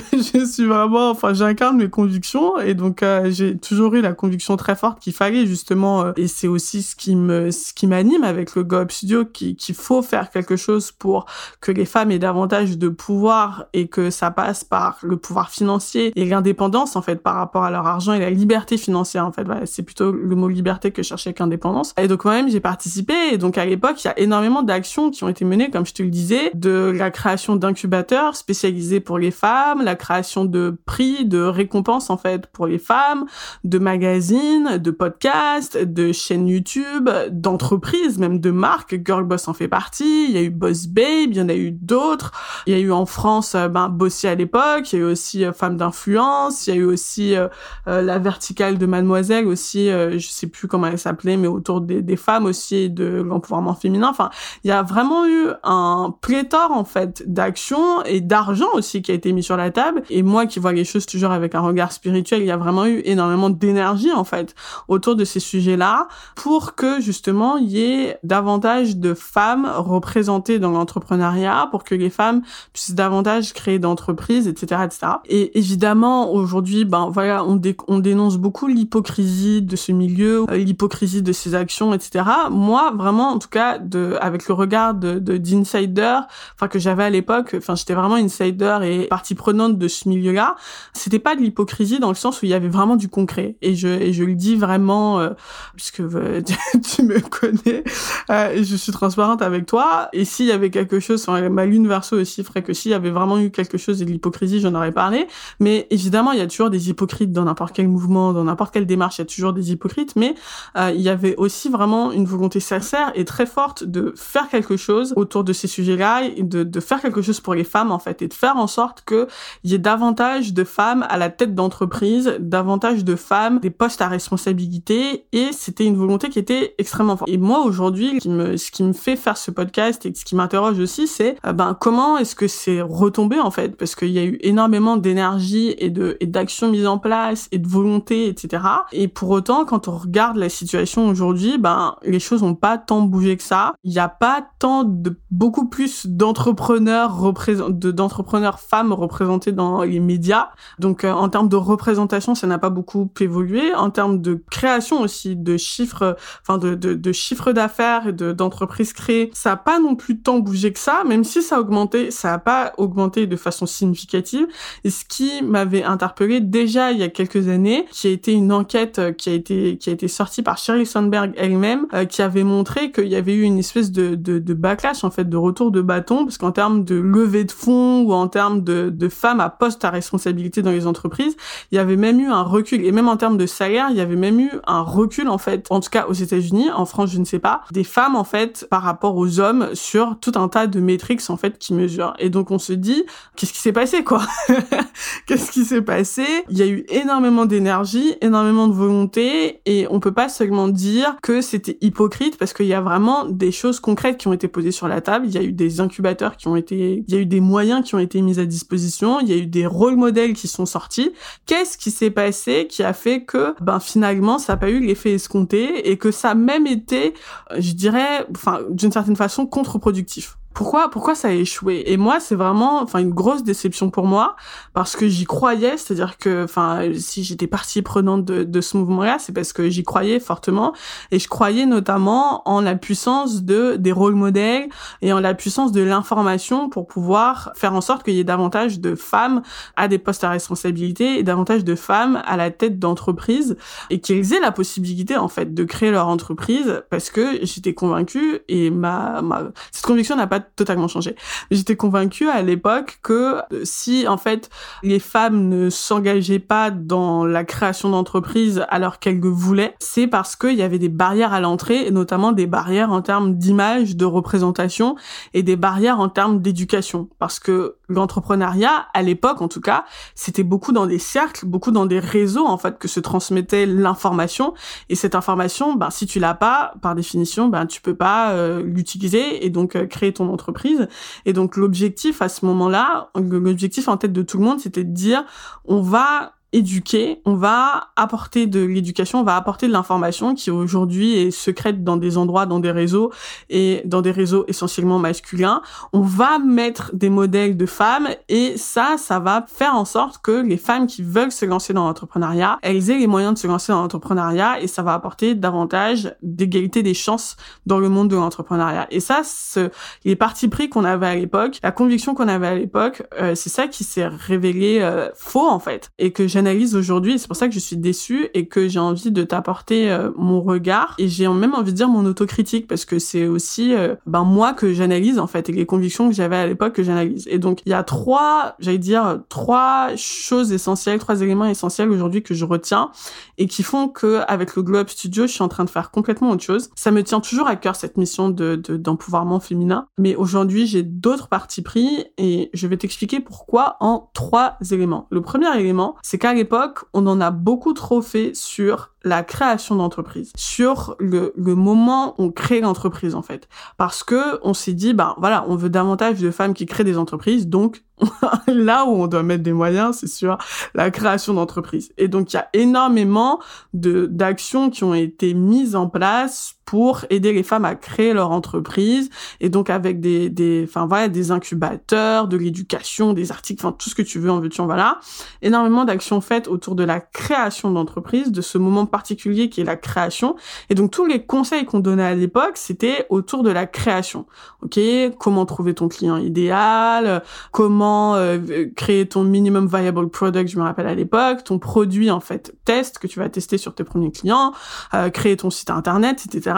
suis 0.46 0.66
vraiment 0.66 1.10
enfin 1.10 1.34
j'incarne 1.34 1.78
mes 1.78 1.90
convictions 1.90 2.60
et 2.60 2.74
donc 2.74 3.04
euh, 3.04 3.30
j'ai 3.32 3.58
toujours 3.58 3.96
eu 3.96 4.02
la 4.02 4.14
conviction 4.14 4.58
très 4.58 4.76
forte 4.76 5.00
qu'il 5.00 5.14
fallait 5.14 5.46
justement 5.46 6.04
euh, 6.04 6.12
et 6.18 6.28
c'est 6.28 6.48
aussi 6.48 6.84
ce 6.84 6.96
qui 6.96 7.16
me 7.16 7.52
ce 7.52 7.74
qui 7.74 7.88
m'anime 7.88 8.24
avec 8.24 8.56
le 8.56 8.64
Go 8.64 8.84
Studio 8.90 9.26
qu'il 9.26 9.76
faut 9.76 10.02
faire 10.02 10.30
quelque 10.30 10.56
chose 10.56 10.92
pour 10.92 11.26
que 11.62 11.72
les 11.72 11.86
femmes 11.86 12.12
aient 12.12 12.20
davantage 12.20 12.78
de 12.78 12.90
pouvoir 12.90 13.66
et 13.74 13.88
que 13.88 14.10
ça 14.10 14.32
passe 14.32 14.64
par 14.64 14.98
le 15.02 15.18
pouvoir 15.18 15.50
financier 15.50 15.93
et 15.96 16.26
l'indépendance 16.26 16.96
en 16.96 17.02
fait 17.02 17.18
par 17.18 17.36
rapport 17.36 17.64
à 17.64 17.72
leur 17.72 17.86
argent 17.88 18.14
et 18.14 18.20
la 18.20 18.30
liberté 18.30 18.78
financière 18.78 19.26
en 19.26 19.32
fait. 19.32 19.46
c'est 19.66 19.84
plutôt 19.84 20.12
le 20.12 20.36
mot 20.36 20.48
liberté 20.48 20.92
que 20.92 21.04
je 21.04 21.08
cherchais 21.10 21.30
avec 21.30 21.42
indépendance. 21.42 21.94
Et 21.98 22.08
donc 22.08 22.26
moi-même 22.26 22.50
j'ai 22.50 22.60
participé 22.60 23.14
et 23.32 23.38
donc 23.38 23.58
à 23.58 23.66
l'époque 23.66 24.04
il 24.04 24.08
y 24.08 24.10
a 24.10 24.20
énormément 24.20 24.64
d'actions 24.64 25.12
qui 25.12 25.24
ont 25.24 25.30
été 25.30 25.46
menées 25.46 25.70
comme 25.70 25.86
je 25.86 25.94
te 25.94 26.04
le 26.04 26.10
disais, 26.10 26.52
de 26.54 26.94
la 26.96 27.12
création 27.12 27.56
d'incubateurs 27.56 28.36
spécialisés 28.36 29.00
pour 29.00 29.18
les 29.18 29.32
femmes, 29.32 29.84
la 29.84 29.96
création 29.96 30.46
de 30.46 30.78
prix, 30.86 31.26
de 31.26 31.42
récompenses 31.42 32.10
en 32.10 32.18
fait 32.18 32.48
pour 32.48 32.68
les 32.68 32.80
femmes, 32.80 33.26
de 33.64 33.80
magazines, 33.80 34.78
de 34.78 34.92
podcasts, 34.92 35.78
de 35.78 36.12
chaînes 36.12 36.48
YouTube, 36.48 37.10
d'entreprises, 37.32 38.18
même 38.18 38.40
de 38.40 38.52
marques. 38.52 38.96
Girlboss 39.06 39.48
en 39.48 39.54
fait 39.54 39.68
partie. 39.68 40.26
Il 40.30 40.32
y 40.32 40.38
a 40.38 40.42
eu 40.42 40.50
Boss 40.50 40.88
Babe, 40.88 41.32
il 41.32 41.38
y 41.38 41.42
en 41.42 41.50
a 41.50 41.56
eu 41.56 41.72
d'autres. 41.72 42.32
Il 42.68 42.74
y 42.74 42.76
a 42.76 42.80
eu 42.80 42.92
en 42.92 43.06
France 43.06 43.56
euh, 43.56 43.68
ben 43.68 43.90
Bossy 43.90 44.28
à 44.28 44.36
l'époque. 44.36 44.92
Il 44.92 45.00
y 45.00 45.02
a 45.02 45.06
eu 45.06 45.08
aussi 45.10 45.46
euh, 45.46 45.52
D'influence. 45.74 46.68
Il 46.68 46.70
y 46.70 46.78
a 46.78 46.80
eu 46.80 46.84
aussi 46.84 47.36
euh, 47.36 47.48
euh, 47.88 48.02
la 48.02 48.20
verticale 48.20 48.78
de 48.78 48.86
Mademoiselle 48.86 49.48
aussi, 49.48 49.90
euh, 49.90 50.18
je 50.18 50.28
sais 50.28 50.48
plus 50.48 50.68
comment 50.68 50.88
elle 50.88 51.00
s'appelait, 51.00 51.38
mais 51.38 51.48
autour 51.48 51.82
des, 51.82 52.02
des, 52.02 52.16
femmes 52.16 52.46
aussi 52.46 52.76
et 52.76 52.90
de 52.90 53.06
l'empouvoirment 53.06 53.74
féminin. 53.74 54.08
Enfin, 54.10 54.30
il 54.64 54.70
y 54.70 54.72
a 54.72 54.84
vraiment 54.84 55.26
eu 55.28 55.50
un 55.64 56.14
pléthore 56.22 56.72
en 56.72 56.86
fait 56.86 57.24
d'actions 57.26 58.04
et 58.04 58.22
d'argent 58.22 58.68
aussi 58.74 59.02
qui 59.02 59.12
a 59.12 59.14
été 59.14 59.34
mis 59.34 59.44
sur 59.44 59.58
la 59.58 59.72
table. 59.72 60.04
Et 60.10 60.24
moi 60.24 60.46
qui 60.46 60.60
vois 60.60 60.74
les 60.74 60.86
choses 60.86 61.06
toujours 61.06 61.32
avec 61.32 61.56
un 61.56 61.62
regard 61.62 61.92
spirituel, 61.92 62.42
il 62.42 62.48
y 62.48 62.52
a 62.52 62.58
vraiment 62.58 62.86
eu 62.86 63.02
énormément 63.06 63.50
d'énergie 63.50 64.12
en 64.12 64.24
fait 64.24 64.56
autour 64.88 65.16
de 65.16 65.26
ces 65.26 65.40
sujets-là 65.40 66.08
pour 66.36 66.76
que 66.76 67.02
justement 67.02 67.58
il 67.58 67.70
y 67.70 67.82
ait 67.82 68.18
davantage 68.24 68.98
de 68.98 69.14
femmes 69.14 69.70
représentées 69.76 70.60
dans 70.60 70.72
l'entrepreneuriat, 70.72 71.68
pour 71.72 71.84
que 71.84 71.96
les 71.96 72.10
femmes 72.10 72.42
puissent 72.74 72.96
davantage 72.96 73.54
créer 73.54 73.80
d'entreprises, 73.80 74.48
etc., 74.48 74.82
etc. 74.86 75.14
Et, 75.26 75.58
et 75.58 75.62
évidemment, 75.64 76.34
aujourd'hui, 76.34 76.84
ben 76.84 77.10
voilà, 77.10 77.46
on, 77.46 77.60
on 77.88 78.00
dénonce 78.00 78.38
beaucoup 78.38 78.68
l'hypocrisie 78.68 79.62
de 79.62 79.76
ce 79.78 79.94
milieu, 79.94 80.46
euh, 80.52 80.58
l'hypocrisie 80.58 81.22
de 81.22 81.32
ses 81.32 81.56
actions, 81.56 81.94
etc. 81.94 82.26
Moi, 82.52 82.92
vraiment, 82.96 83.30
en 83.30 83.40
tout 83.40 83.48
cas, 83.48 83.78
de, 83.78 84.18
avec 84.20 84.48
le 84.48 84.54
regard 84.54 84.94
de 84.94 85.20
d'insider, 85.20 86.20
enfin 86.56 86.68
que 86.68 86.80
j'avais 86.80 87.06
à 87.06 87.10
l'époque, 87.10 87.56
enfin 87.58 87.76
j'étais 87.76 87.94
vraiment 87.94 88.16
insider 88.16 88.80
et 88.84 89.08
partie 89.08 89.36
prenante 89.36 89.78
de 89.78 89.88
ce 89.88 90.10
milieu-là. 90.10 90.56
C'était 90.92 91.20
pas 91.20 91.36
de 91.36 91.42
l'hypocrisie 91.42 92.00
dans 92.00 92.10
le 92.10 92.16
sens 92.16 92.42
où 92.42 92.46
il 92.46 92.50
y 92.50 92.54
avait 92.54 92.68
vraiment 92.68 92.96
du 92.96 93.08
concret. 93.08 93.56
Et 93.62 93.76
je 93.76 93.88
et 93.88 94.12
je 94.14 94.24
le 94.24 94.36
dis 94.36 94.56
vraiment, 94.56 95.20
euh, 95.20 95.30
puisque 95.76 96.02
euh, 96.02 96.42
tu 96.96 97.04
me 97.04 97.20
connais, 97.20 97.84
euh, 98.30 98.64
je 98.64 98.76
suis 98.76 98.92
transparente 98.92 99.42
avec 99.42 99.66
toi. 99.66 100.10
Et 100.14 100.26
s'il 100.26 100.48
y 100.48 100.52
avait 100.52 100.70
quelque 100.70 101.00
chose, 101.00 101.28
ma 101.28 101.66
lune 101.66 101.88
verso 101.88 102.20
aussi 102.20 102.44
ferait 102.44 102.64
que 102.64 102.74
s'il 102.74 102.92
y 102.92 102.94
avait 102.94 103.12
vraiment 103.12 103.40
eu 103.40 103.52
quelque 103.52 103.78
chose 103.78 104.02
et 104.02 104.06
de 104.06 104.12
l'hypocrisie, 104.12 104.60
j'en 104.60 104.76
aurais 104.76 104.92
parlé. 104.92 105.28
Mais 105.60 105.88
évidemment, 105.90 106.32
il 106.32 106.40
y 106.40 106.42
a 106.42 106.48
toujours 106.48 106.70
des 106.70 106.90
hypocrites 106.90 107.32
dans 107.32 107.44
n'importe 107.44 107.74
quel 107.76 107.88
mouvement, 107.88 108.34
dans 108.34 108.44
n'importe 108.44 108.74
quelle 108.74 108.86
démarche, 108.86 109.18
il 109.18 109.22
y 109.22 109.24
a 109.24 109.26
toujours 109.26 109.54
des 109.54 109.72
hypocrites. 109.72 110.16
Mais 110.16 110.36
euh, 110.78 110.92
il 110.94 111.02
y 111.02 111.10
avait 111.10 111.36
aussi 111.36 111.70
vraiment 111.70 112.12
une 112.12 112.26
volonté 112.26 112.60
sincère 112.60 113.12
et 113.16 113.26
très 113.26 113.46
forte 113.46 113.84
de 113.84 114.14
faire 114.16 114.50
quelque 114.50 114.78
chose 114.78 115.14
autour 115.16 115.44
de 115.44 115.54
ces 115.54 115.68
sujets-là, 115.68 116.30
de, 116.38 116.64
de 116.64 116.80
faire 116.80 117.02
quelque 117.02 117.22
chose 117.22 117.40
pour 117.40 117.54
les 117.54 117.64
femmes 117.64 117.92
en 117.92 118.00
fait, 118.00 118.22
et 118.22 118.28
de 118.28 118.34
faire 118.34 118.58
en 118.58 118.68
sorte 118.68 119.04
qu'il 119.06 119.28
y 119.64 119.74
ait 119.74 119.80
davantage 119.80 120.54
de 120.54 120.64
femmes 120.64 121.06
à 121.10 121.18
la 121.18 121.30
tête 121.30 121.56
d'entreprise, 121.56 122.36
davantage 122.40 123.04
de 123.04 123.16
femmes, 123.16 123.60
des 123.60 123.70
postes 123.70 124.02
à 124.02 124.08
responsabilité. 124.08 125.26
Et 125.32 125.50
c'était 125.52 125.86
une 125.86 125.98
volonté 125.98 126.30
qui 126.30 126.40
était 126.40 126.76
extrêmement 126.78 127.18
forte. 127.18 127.30
Et 127.30 127.38
moi 127.38 127.64
aujourd'hui, 127.64 128.20
ce 128.22 128.72
qui 128.72 128.84
me 128.84 128.94
fait 128.94 129.16
faire 129.16 129.38
ce 129.38 129.52
podcast 129.52 130.06
et 130.06 130.14
ce 130.14 130.26
qui 130.26 130.36
m'interroge 130.36 130.80
aussi, 130.80 131.08
c'est 131.08 131.38
euh, 131.46 131.54
ben 131.54 131.76
comment 131.80 132.18
est-ce 132.18 132.36
que 132.36 132.48
c'est 132.48 132.82
retombé 132.82 133.40
en 133.40 133.52
fait, 133.52 133.76
parce 133.78 133.96
qu'il 133.96 134.12
y 134.12 134.20
a 134.20 134.24
eu 134.24 134.38
énormément 134.42 134.98
d'énergie 134.98 135.43
et 135.78 135.90
de 135.90 136.18
et 136.20 136.26
d'actions 136.26 136.70
mises 136.70 136.88
en 136.88 136.98
place 136.98 137.48
et 137.52 137.58
de 137.58 137.68
volonté, 137.68 138.28
etc. 138.28 138.64
Et 138.92 139.08
pour 139.08 139.30
autant, 139.30 139.66
quand 139.66 139.88
on 139.88 139.98
regarde 139.98 140.38
la 140.38 140.50
situation 140.50 141.08
aujourd'hui, 141.08 141.58
ben 141.58 141.96
les 142.04 142.20
choses 142.20 142.44
n'ont 142.44 142.56
pas 142.56 142.78
tant 142.78 143.02
bougé 143.02 143.38
que 143.38 143.44
ça. 143.44 143.74
Il 143.84 143.92
n'y 143.92 144.00
a 144.00 144.10
pas 144.10 144.46
tant 144.60 144.84
de 144.84 145.18
beaucoup 145.32 145.68
plus 145.68 146.06
d'entrepreneurs 146.08 147.34
d'entrepreneurs 147.70 148.60
femmes 148.60 148.94
représentées 148.94 149.52
dans 149.52 149.84
les 149.84 150.00
médias. 150.00 150.50
Donc 150.80 151.04
euh, 151.04 151.12
en 151.12 151.30
termes 151.30 151.50
de 151.50 151.56
représentation, 151.56 152.36
ça 152.36 152.48
n'a 152.48 152.60
pas 152.60 152.70
beaucoup 152.70 153.10
évolué. 153.20 153.74
En 153.74 153.90
termes 153.90 154.22
de 154.22 154.44
création 154.52 155.02
aussi, 155.02 155.36
de 155.36 155.58
chiffres, 155.58 156.18
enfin 156.42 156.58
de, 156.58 156.76
de, 156.76 156.94
de 156.94 157.12
chiffres 157.12 157.52
d'affaires 157.52 158.08
et 158.08 158.14
d'entreprises 158.14 158.94
créées, 158.94 159.32
ça 159.34 159.52
n'a 159.52 159.58
pas 159.58 159.80
non 159.80 159.96
plus 159.96 160.20
tant 160.22 160.40
bougé 160.40 160.74
que 160.74 160.80
ça. 160.80 161.04
Même 161.06 161.24
si 161.24 161.42
ça 161.42 161.58
a 161.58 161.60
augmenté, 161.60 162.12
ça 162.12 162.32
n'a 162.32 162.40
pas 162.40 162.74
augmenté 162.78 163.28
de 163.28 163.36
façon 163.36 163.66
significative. 163.66 164.48
Et 164.84 164.90
ce 164.90 165.06
qui 165.06 165.33
m'avait 165.42 165.84
interpellé 165.84 166.40
déjà 166.40 166.92
il 166.92 167.00
y 167.00 167.04
a 167.04 167.10
quelques 167.10 167.48
années, 167.48 167.86
qui 167.92 168.08
a 168.08 168.12
été 168.12 168.34
une 168.34 168.52
enquête 168.52 169.00
euh, 169.00 169.12
qui 169.12 169.30
a 169.30 169.34
été 169.34 169.78
qui 169.78 169.90
a 169.90 169.94
été 169.94 170.08
sortie 170.08 170.42
par 170.42 170.58
Sheryl 170.58 170.86
Sandberg 170.86 171.34
elle-même, 171.38 171.88
euh, 171.94 172.06
qui 172.06 172.22
avait 172.22 172.44
montré 172.44 172.92
qu'il 172.92 173.08
y 173.08 173.16
avait 173.16 173.34
eu 173.34 173.44
une 173.44 173.60
espèce 173.60 173.92
de, 173.92 174.16
de, 174.16 174.40
de 174.40 174.54
backlash 174.54 175.04
en 175.04 175.12
fait, 175.12 175.30
de 175.30 175.38
retour 175.38 175.72
de 175.72 175.82
bâton, 175.82 176.26
parce 176.26 176.38
qu'en 176.38 176.52
termes 176.52 176.84
de 176.84 176.96
levée 176.96 177.44
de 177.44 177.52
fonds 177.52 178.04
ou 178.04 178.14
en 178.14 178.28
termes 178.28 178.64
de, 178.64 178.90
de 178.90 179.10
femmes 179.10 179.40
à 179.40 179.50
poste 179.50 179.84
à 179.86 179.90
responsabilité 179.90 180.62
dans 180.62 180.72
les 180.72 180.88
entreprises, 180.88 181.36
il 181.72 181.76
y 181.76 181.80
avait 181.80 181.98
même 181.98 182.20
eu 182.20 182.28
un 182.28 182.44
recul. 182.44 182.86
Et 182.86 182.92
même 182.92 183.08
en 183.08 183.18
termes 183.18 183.38
de 183.38 183.46
salaire, 183.46 183.88
il 183.90 183.98
y 183.98 184.02
avait 184.02 184.16
même 184.16 184.40
eu 184.40 184.52
un 184.68 184.82
recul 184.82 185.30
en 185.30 185.38
fait, 185.38 185.68
en 185.70 185.80
tout 185.80 185.90
cas 185.90 186.06
aux 186.08 186.14
États-Unis, 186.14 186.70
en 186.72 186.86
France 186.86 187.12
je 187.12 187.20
ne 187.20 187.26
sais 187.26 187.40
pas, 187.40 187.62
des 187.72 187.84
femmes 187.84 188.16
en 188.16 188.24
fait 188.24 188.68
par 188.70 188.82
rapport 188.82 189.16
aux 189.18 189.40
hommes 189.40 189.70
sur 189.74 190.18
tout 190.20 190.34
un 190.36 190.48
tas 190.48 190.68
de 190.68 190.80
métriques 190.80 191.22
en 191.30 191.38
fait 191.38 191.58
qui 191.58 191.74
mesurent. 191.74 192.14
Et 192.20 192.30
donc 192.30 192.52
on 192.52 192.60
se 192.60 192.74
dit, 192.74 193.04
qu'est-ce 193.36 193.54
qui 193.54 193.60
s'est 193.60 193.74
passé 193.74 194.04
quoi? 194.04 194.22
Qu'est-ce 195.28 195.52
qui 195.52 195.64
s'est 195.64 195.82
passé? 195.82 196.26
Il 196.50 196.58
y 196.58 196.62
a 196.62 196.68
eu 196.68 196.86
énormément 196.90 197.46
d'énergie, 197.46 198.16
énormément 198.20 198.68
de 198.68 198.74
volonté, 198.74 199.62
et 199.66 199.88
on 199.90 200.02
peut 200.02 200.12
pas 200.12 200.28
seulement 200.28 200.68
dire 200.68 201.16
que 201.22 201.40
c'était 201.40 201.78
hypocrite 201.80 202.38
parce 202.38 202.52
qu'il 202.52 202.66
y 202.66 202.74
a 202.74 202.82
vraiment 202.82 203.26
des 203.26 203.52
choses 203.52 203.80
concrètes 203.80 204.18
qui 204.18 204.28
ont 204.28 204.34
été 204.34 204.50
posées 204.50 204.72
sur 204.72 204.90
la 204.90 205.00
table. 205.00 205.26
Il 205.28 205.34
y 205.34 205.38
a 205.38 205.44
eu 205.44 205.54
des 205.54 205.80
incubateurs 205.80 206.36
qui 206.36 206.50
ont 206.50 206.58
été, 206.58 207.06
il 207.08 207.14
y 207.14 207.18
a 207.18 207.22
eu 207.22 207.26
des 207.26 207.40
moyens 207.40 207.86
qui 207.86 207.96
ont 207.96 208.00
été 208.00 208.22
mis 208.22 208.38
à 208.40 208.46
disposition, 208.46 209.22
il 209.22 209.30
y 209.30 209.34
a 209.34 209.38
eu 209.38 209.46
des 209.46 209.66
rôles 209.66 209.96
modèles 209.96 210.34
qui 210.34 210.50
sont 210.50 210.66
sortis. 210.66 211.12
Qu'est-ce 211.46 211.78
qui 211.78 211.92
s'est 211.92 212.12
passé 212.12 212.68
qui 212.70 212.84
a 212.84 212.92
fait 212.92 213.24
que, 213.24 213.56
ben 213.62 213.80
finalement, 213.80 214.40
ça 214.40 214.54
n'a 214.54 214.58
pas 214.58 214.70
eu 214.70 214.82
l'effet 214.82 215.14
escompté 215.14 215.90
et 215.90 215.98
que 215.98 216.12
ça 216.12 216.32
a 216.32 216.36
même 216.36 216.68
été, 216.68 217.14
je 217.58 217.72
dirais, 217.72 218.26
enfin, 218.36 218.60
d'une 218.70 218.92
certaine 218.92 219.16
façon, 219.16 219.46
contre-productif? 219.46 220.38
Pourquoi 220.54 220.90
pourquoi 220.90 221.16
ça 221.16 221.30
a 221.30 221.32
échoué? 221.32 221.84
Et 221.88 221.98
moi 221.98 222.20
c'est 222.20 222.36
vraiment 222.36 222.82
enfin 222.82 223.00
une 223.00 223.12
grosse 223.12 223.44
déception 223.44 223.90
pour 223.90 224.06
moi 224.06 224.36
parce 224.74 224.96
que 224.96 225.08
j'y 225.08 225.26
croyais 225.26 225.78
c'est-à-dire 225.78 226.18
que 226.18 226.44
enfin 226.44 226.82
si 226.98 227.24
j'étais 227.24 227.48
partie 227.48 227.82
prenante 227.82 228.26
de, 228.26 228.44
de 228.44 228.62
ce 228.62 228.78
mouvement-là 228.78 229.18
c'est 229.20 229.34
parce 229.34 229.54
que 229.54 229.70
j'y 229.70 229.84
croyais 229.84 230.20
fortement. 230.20 230.74
Et 231.12 231.20
je 231.20 231.28
croyais 231.28 231.66
notamment 231.66 232.48
en 232.48 232.62
la 232.62 232.76
puissance 232.76 233.44
de 233.44 233.76
des 233.78 233.92
rôles 233.92 234.16
modèles 234.16 234.70
et 235.02 235.12
en 235.14 235.20
la 235.20 235.34
puissance 235.34 235.72
de 235.72 235.82
l'information 235.82 236.70
pour 236.70 236.88
pouvoir 236.88 237.52
faire 237.56 237.74
en 237.74 237.82
sorte 237.82 238.04
qu'il 238.04 238.14
y 238.14 238.20
ait 238.20 238.24
davantage 238.24 238.80
de 238.80 238.96
femmes 238.96 239.42
à 239.76 239.88
des 239.88 239.98
postes 239.98 240.24
à 240.24 240.30
responsabilité 240.30 241.20
et 241.20 241.24
davantage 241.24 241.64
de 241.64 241.76
femmes 241.76 242.22
à 242.26 242.38
la 242.38 242.52
tête 242.52 242.80
d'entreprise 242.80 243.58
et 243.90 244.00
qu'elles 244.00 244.34
aient 244.34 244.40
la 244.40 244.52
possibilité 244.52 245.18
en 245.18 245.28
fait 245.28 245.54
de 245.54 245.64
créer 245.64 245.92
leur 245.92 246.08
entreprise 246.08 246.84
parce 246.90 247.10
que 247.10 247.40
j'étais 247.44 247.74
convaincue 247.74 248.40
et 248.48 248.70
ma, 248.70 249.22
ma 249.22 249.44
cette 249.72 249.86
conviction 249.86 250.16
n'a 250.16 250.28
pas 250.28 250.43
totalement 250.44 250.88
changé. 250.88 251.16
J'étais 251.52 251.76
convaincue 251.76 252.30
à 252.30 252.42
l'époque 252.42 253.00
que 253.02 253.42
euh, 253.54 253.62
si 253.64 254.08
en 254.08 254.18
fait 254.18 254.50
les 254.84 255.00
femmes 255.00 255.50
ne 255.50 255.70
s'engageaient 255.70 256.40
pas 256.40 256.70
dans 256.72 257.26
la 257.26 257.44
création 257.44 257.90
d'entreprises 257.90 258.66
alors 258.70 259.00
qu'elles 259.00 259.20
le 259.20 259.30
voulaient, 259.30 259.76
c'est 259.80 260.08
parce 260.08 260.36
qu'il 260.36 260.56
y 260.56 260.62
avait 260.62 260.80
des 260.80 260.90
barrières 260.90 261.34
à 261.34 261.40
l'entrée, 261.40 261.90
notamment 261.92 262.32
des 262.32 262.48
barrières 262.48 262.92
en 262.92 263.02
termes 263.02 263.36
d'image, 263.36 263.96
de 263.96 264.06
représentation 264.06 264.96
et 265.34 265.44
des 265.44 265.56
barrières 265.56 266.00
en 266.00 266.10
termes 266.10 266.42
d'éducation. 266.42 267.10
Parce 267.20 267.40
que 267.40 267.78
l'entrepreneuriat, 267.88 268.88
à 268.94 269.02
l'époque 269.02 269.42
en 269.42 269.48
tout 269.48 269.62
cas, 269.62 269.86
c'était 270.16 270.44
beaucoup 270.44 270.72
dans 270.72 270.86
des 270.86 271.00
cercles, 271.00 271.46
beaucoup 271.46 271.72
dans 271.72 271.86
des 271.86 272.00
réseaux 272.00 272.46
en 272.46 272.58
fait 272.58 272.78
que 272.78 272.88
se 272.88 273.00
transmettait 273.00 273.66
l'information. 273.66 274.54
Et 274.90 274.96
cette 274.96 275.16
information, 275.16 275.76
ben 275.76 275.90
si 275.90 276.06
tu 276.06 276.20
l'as 276.20 276.34
pas, 276.34 276.74
par 276.82 276.96
définition, 276.96 277.48
ben 277.48 277.66
tu 277.66 277.82
peux 277.82 277.96
pas 277.96 278.32
euh, 278.32 278.64
l'utiliser 278.64 279.46
et 279.46 279.50
donc 279.50 279.76
euh, 279.76 279.86
créer 279.86 280.14
ton 280.14 280.30
entreprise. 280.34 280.88
Et 281.26 281.34
donc 281.34 281.56
l'objectif 281.56 282.22
à 282.22 282.30
ce 282.30 282.46
moment-là, 282.46 283.12
l'objectif 283.16 283.88
en 283.88 283.98
tête 283.98 284.14
de 284.14 284.22
tout 284.22 284.38
le 284.38 284.44
monde, 284.44 284.60
c'était 284.60 284.84
de 284.84 284.94
dire 284.94 285.26
on 285.66 285.82
va 285.82 286.34
éduquer, 286.54 287.20
on 287.26 287.34
va 287.34 287.90
apporter 287.96 288.48
de 288.48 288.64
l'éducation, 288.64 289.20
on 289.20 289.24
va 289.24 289.36
apporter 289.36 289.68
de 289.68 289.74
l'information 289.74 290.36
qui 290.36 290.52
aujourd'hui 290.52 291.18
est 291.18 291.32
secrète 291.32 291.84
dans 291.84 291.98
des 291.98 292.18
endroits, 292.18 292.46
dans 292.46 292.60
des 292.60 292.72
réseaux 292.72 293.12
et 293.50 293.82
dans 293.86 294.02
des 294.02 294.12
réseaux 294.12 294.46
essentiellement 294.48 295.00
masculins. 295.00 295.62
On 295.92 296.02
va 296.02 296.40
mettre 296.40 296.96
des 296.96 297.10
modèles 297.10 297.58
de 297.58 297.66
femmes 297.66 298.08
et 298.30 298.56
ça, 298.58 298.96
ça 298.98 299.20
va 299.20 299.46
faire 299.48 299.76
en 299.76 299.86
sorte 299.86 300.20
que 300.22 300.32
les 300.32 300.58
femmes 300.58 300.88
qui 300.88 301.02
veulent 301.02 301.32
se 301.32 301.46
lancer 301.46 301.74
dans 301.74 301.86
l'entrepreneuriat, 301.86 302.60
elles 302.62 302.92
aient 302.92 303.00
les 303.00 303.08
moyens 303.08 303.34
de 303.34 303.40
se 303.40 303.48
lancer 303.48 303.72
dans 303.72 303.82
l'entrepreneuriat 303.82 304.62
et 304.62 304.68
ça 304.68 304.84
va 304.84 304.94
apporter 304.94 305.36
davantage 305.36 306.16
d'égalité 306.22 306.84
des 306.84 306.94
chances 306.94 307.36
dans 307.66 307.80
le 307.80 307.90
monde 307.90 308.10
de 308.10 308.16
l'entrepreneuriat. 308.16 308.88
Et 308.92 309.00
ça, 309.00 309.22
ce, 309.24 309.70
les 310.06 310.16
partis 310.16 310.48
pris 310.48 310.70
qu'on 310.70 310.86
avait 310.86 311.08
à 311.08 311.16
l'époque, 311.16 311.60
la 311.64 311.72
conviction 311.72 312.14
qu'on 312.14 312.28
avait 312.28 312.48
à 312.48 312.56
l'époque, 312.56 313.04
euh, 313.20 313.34
c'est 313.34 313.50
ça 313.50 313.68
qui 313.68 313.84
s'est 313.84 314.08
révélé 314.08 314.80
euh, 314.82 315.10
faux 315.16 315.48
en 315.48 315.60
fait 315.60 315.92
et 315.98 316.12
que 316.12 316.28
analyse 316.44 316.76
aujourd'hui. 316.76 317.18
C'est 317.20 317.28
pour 317.28 317.38
ça 317.38 317.48
que 317.48 317.54
je 317.54 317.60
suis 317.60 317.78
déçue 317.78 318.28
et 318.34 318.48
que 318.48 318.68
j'ai 318.68 318.80
envie 318.80 319.12
de 319.12 319.24
t'apporter 319.24 319.90
euh, 319.90 320.12
mon 320.18 320.42
regard 320.42 320.96
et 320.98 321.08
j'ai 321.08 321.28
même 321.30 321.54
envie 321.56 321.72
de 321.72 321.78
dire 321.78 321.88
mon 321.88 322.06
autocritique 322.06 322.68
parce 322.68 322.84
que 322.84 323.00
c'est 323.00 323.28
aussi 323.28 323.74
euh, 323.74 323.96
ben 324.06 324.24
moi 324.24 324.54
que 324.54 324.74
j'analyse 324.74 325.20
en 325.20 325.28
fait 325.28 325.50
et 325.50 325.54
les 325.54 325.66
convictions 325.66 326.10
que 326.10 326.16
j'avais 326.16 326.36
à 326.36 326.46
l'époque 326.48 326.74
que 326.74 326.84
j'analyse. 326.84 327.28
Et 327.30 327.40
donc 327.40 327.62
il 327.66 327.70
y 327.70 327.74
a 327.74 327.84
trois, 327.84 328.56
j'allais 328.60 328.78
dire 328.78 329.20
trois 329.30 329.96
choses 329.96 330.52
essentielles, 330.52 331.00
trois 331.00 331.22
éléments 331.22 331.46
essentiels 331.46 331.90
aujourd'hui 331.90 332.24
que 332.24 332.34
je 332.34 332.44
retiens 332.44 332.92
et 333.38 333.48
qui 333.48 333.64
font 333.64 333.88
que 333.88 334.22
avec 334.28 334.56
le 334.56 334.64
Globe 334.64 334.90
Studio, 334.90 335.26
je 335.26 335.32
suis 335.32 335.44
en 335.44 335.50
train 335.50 335.64
de 335.64 335.70
faire 335.70 335.92
complètement 335.92 336.32
autre 336.32 336.44
chose. 336.44 336.70
Ça 336.76 336.92
me 336.92 337.04
tient 337.04 337.22
toujours 337.22 337.48
à 337.48 337.56
cœur 337.56 337.76
cette 337.76 337.98
mission 337.98 338.30
de 338.30 338.56
d'empouvoirment 338.56 339.40
féminin, 339.40 339.88
mais 339.98 340.16
aujourd'hui 340.16 340.68
j'ai 340.68 340.84
d'autres 340.84 341.30
partis 341.30 341.62
pris 341.62 342.06
et 342.18 342.50
je 342.54 342.68
vais 342.68 342.78
t'expliquer 342.78 343.22
pourquoi 343.22 343.78
en 343.80 344.10
trois 344.14 344.58
éléments. 344.72 345.08
Le 345.10 345.22
premier 345.22 345.48
élément, 345.58 345.96
c'est 346.04 346.18
qu'à 346.18 346.33
l'époque, 346.34 346.80
on 346.94 347.06
en 347.08 347.22
a 347.22 347.32
beaucoup 347.32 347.74
trop 347.74 348.02
fait 348.02 348.34
sur 348.36 348.93
la 349.04 349.24
création 349.24 349.76
d'entreprise, 349.76 350.32
sur 350.36 350.96
le, 351.00 351.34
le 351.36 351.56
moment 351.56 352.16
où 352.18 352.26
on 352.26 352.32
crée 352.32 352.62
l'entreprise 352.62 353.16
en 353.16 353.22
fait, 353.22 353.48
parce 353.78 354.04
que 354.04 354.40
on 354.44 354.54
s'est 354.54 354.74
dit 354.74 354.94
bah 354.94 355.16
voilà, 355.18 355.46
on 355.48 355.56
veut 355.56 355.70
davantage 355.70 356.20
de 356.20 356.32
femmes 356.32 356.54
qui 356.54 356.66
créent 356.66 356.84
des 356.84 356.98
entreprises, 356.98 357.48
donc 357.48 357.84
là 358.48 358.86
où 358.86 358.92
on 359.04 359.08
doit 359.08 359.24
mettre 359.24 359.44
des 359.44 359.54
moyens, 359.54 359.98
c'est 359.98 360.08
sur 360.08 360.38
la 360.74 360.92
création 360.92 361.34
d'entreprise. 361.34 361.92
Et 361.98 362.08
donc 362.08 362.34
il 362.34 362.38
y 362.38 362.40
a 362.40 362.50
énormément 362.54 363.40
de 363.74 364.06
d'actions 364.06 364.70
qui 364.70 364.84
ont 364.84 364.94
été 364.94 365.34
mises 365.34 365.76
en 365.76 365.88
place 365.88 366.56
pour 366.66 367.06
aider 367.10 367.34
les 367.34 367.44
femmes 367.44 367.66
à 367.66 367.76
créer 367.76 368.14
leur 368.14 368.32
entreprise 368.32 369.10
et 369.42 369.50
donc 369.50 369.70
avec 369.70 370.00
des 370.00 370.30
des 370.30 370.66
enfin 370.68 370.86
voilà 370.88 371.08
des 371.08 371.32
incubateurs, 371.32 372.28
de 372.28 372.38
l'éducation, 372.38 373.14
des 373.14 373.32
articles, 373.32 373.66
enfin 373.66 373.76
tout 373.78 373.90
ce 373.90 373.96
que 373.96 374.02
tu 374.02 374.20
veux 374.20 374.32
en 374.32 374.40
veux-tu 374.40 374.62
en 374.62 374.66
voilà. 374.66 375.00
Énormément 375.42 375.86
d'actions 375.86 376.22
faites 376.22 376.48
autour 376.48 376.76
de 376.76 376.84
la 376.84 377.00
création 377.00 377.72
d'entreprise, 377.72 378.32
de 378.32 378.42
ce 378.42 378.58
moment 378.58 378.86
particulier 378.94 379.50
qui 379.50 379.60
est 379.60 379.64
la 379.64 379.76
création. 379.76 380.36
Et 380.70 380.76
donc 380.76 380.92
tous 380.92 381.08
les 381.08 381.26
conseils 381.26 381.66
qu'on 381.66 381.80
donnait 381.80 382.06
à 382.06 382.14
l'époque, 382.14 382.58
c'était 382.58 383.08
autour 383.10 383.42
de 383.42 383.50
la 383.50 383.66
création. 383.66 384.28
OK, 384.62 384.80
comment 385.18 385.48
trouver 385.48 385.74
ton 385.74 385.88
client 385.88 386.18
idéal, 386.18 387.24
comment 387.52 388.16
euh, 388.16 388.68
créer 388.76 389.08
ton 389.08 389.24
minimum 389.24 389.68
viable 389.68 390.10
product, 390.10 390.48
je 390.48 390.60
me 390.60 390.64
rappelle 390.64 390.86
à 390.86 390.94
l'époque, 390.94 391.44
ton 391.44 391.58
produit 391.58 392.12
en 392.12 392.20
fait 392.20 392.56
test 392.66 393.00
que 393.00 393.08
tu 393.08 393.18
vas 393.18 393.30
tester 393.30 393.58
sur 393.58 393.74
tes 393.74 393.84
premiers 393.84 394.12
clients, 394.12 394.54
euh, 394.94 395.10
créer 395.10 395.38
ton 395.38 395.50
site 395.50 395.72
internet, 395.72 396.24
etc. 396.28 396.56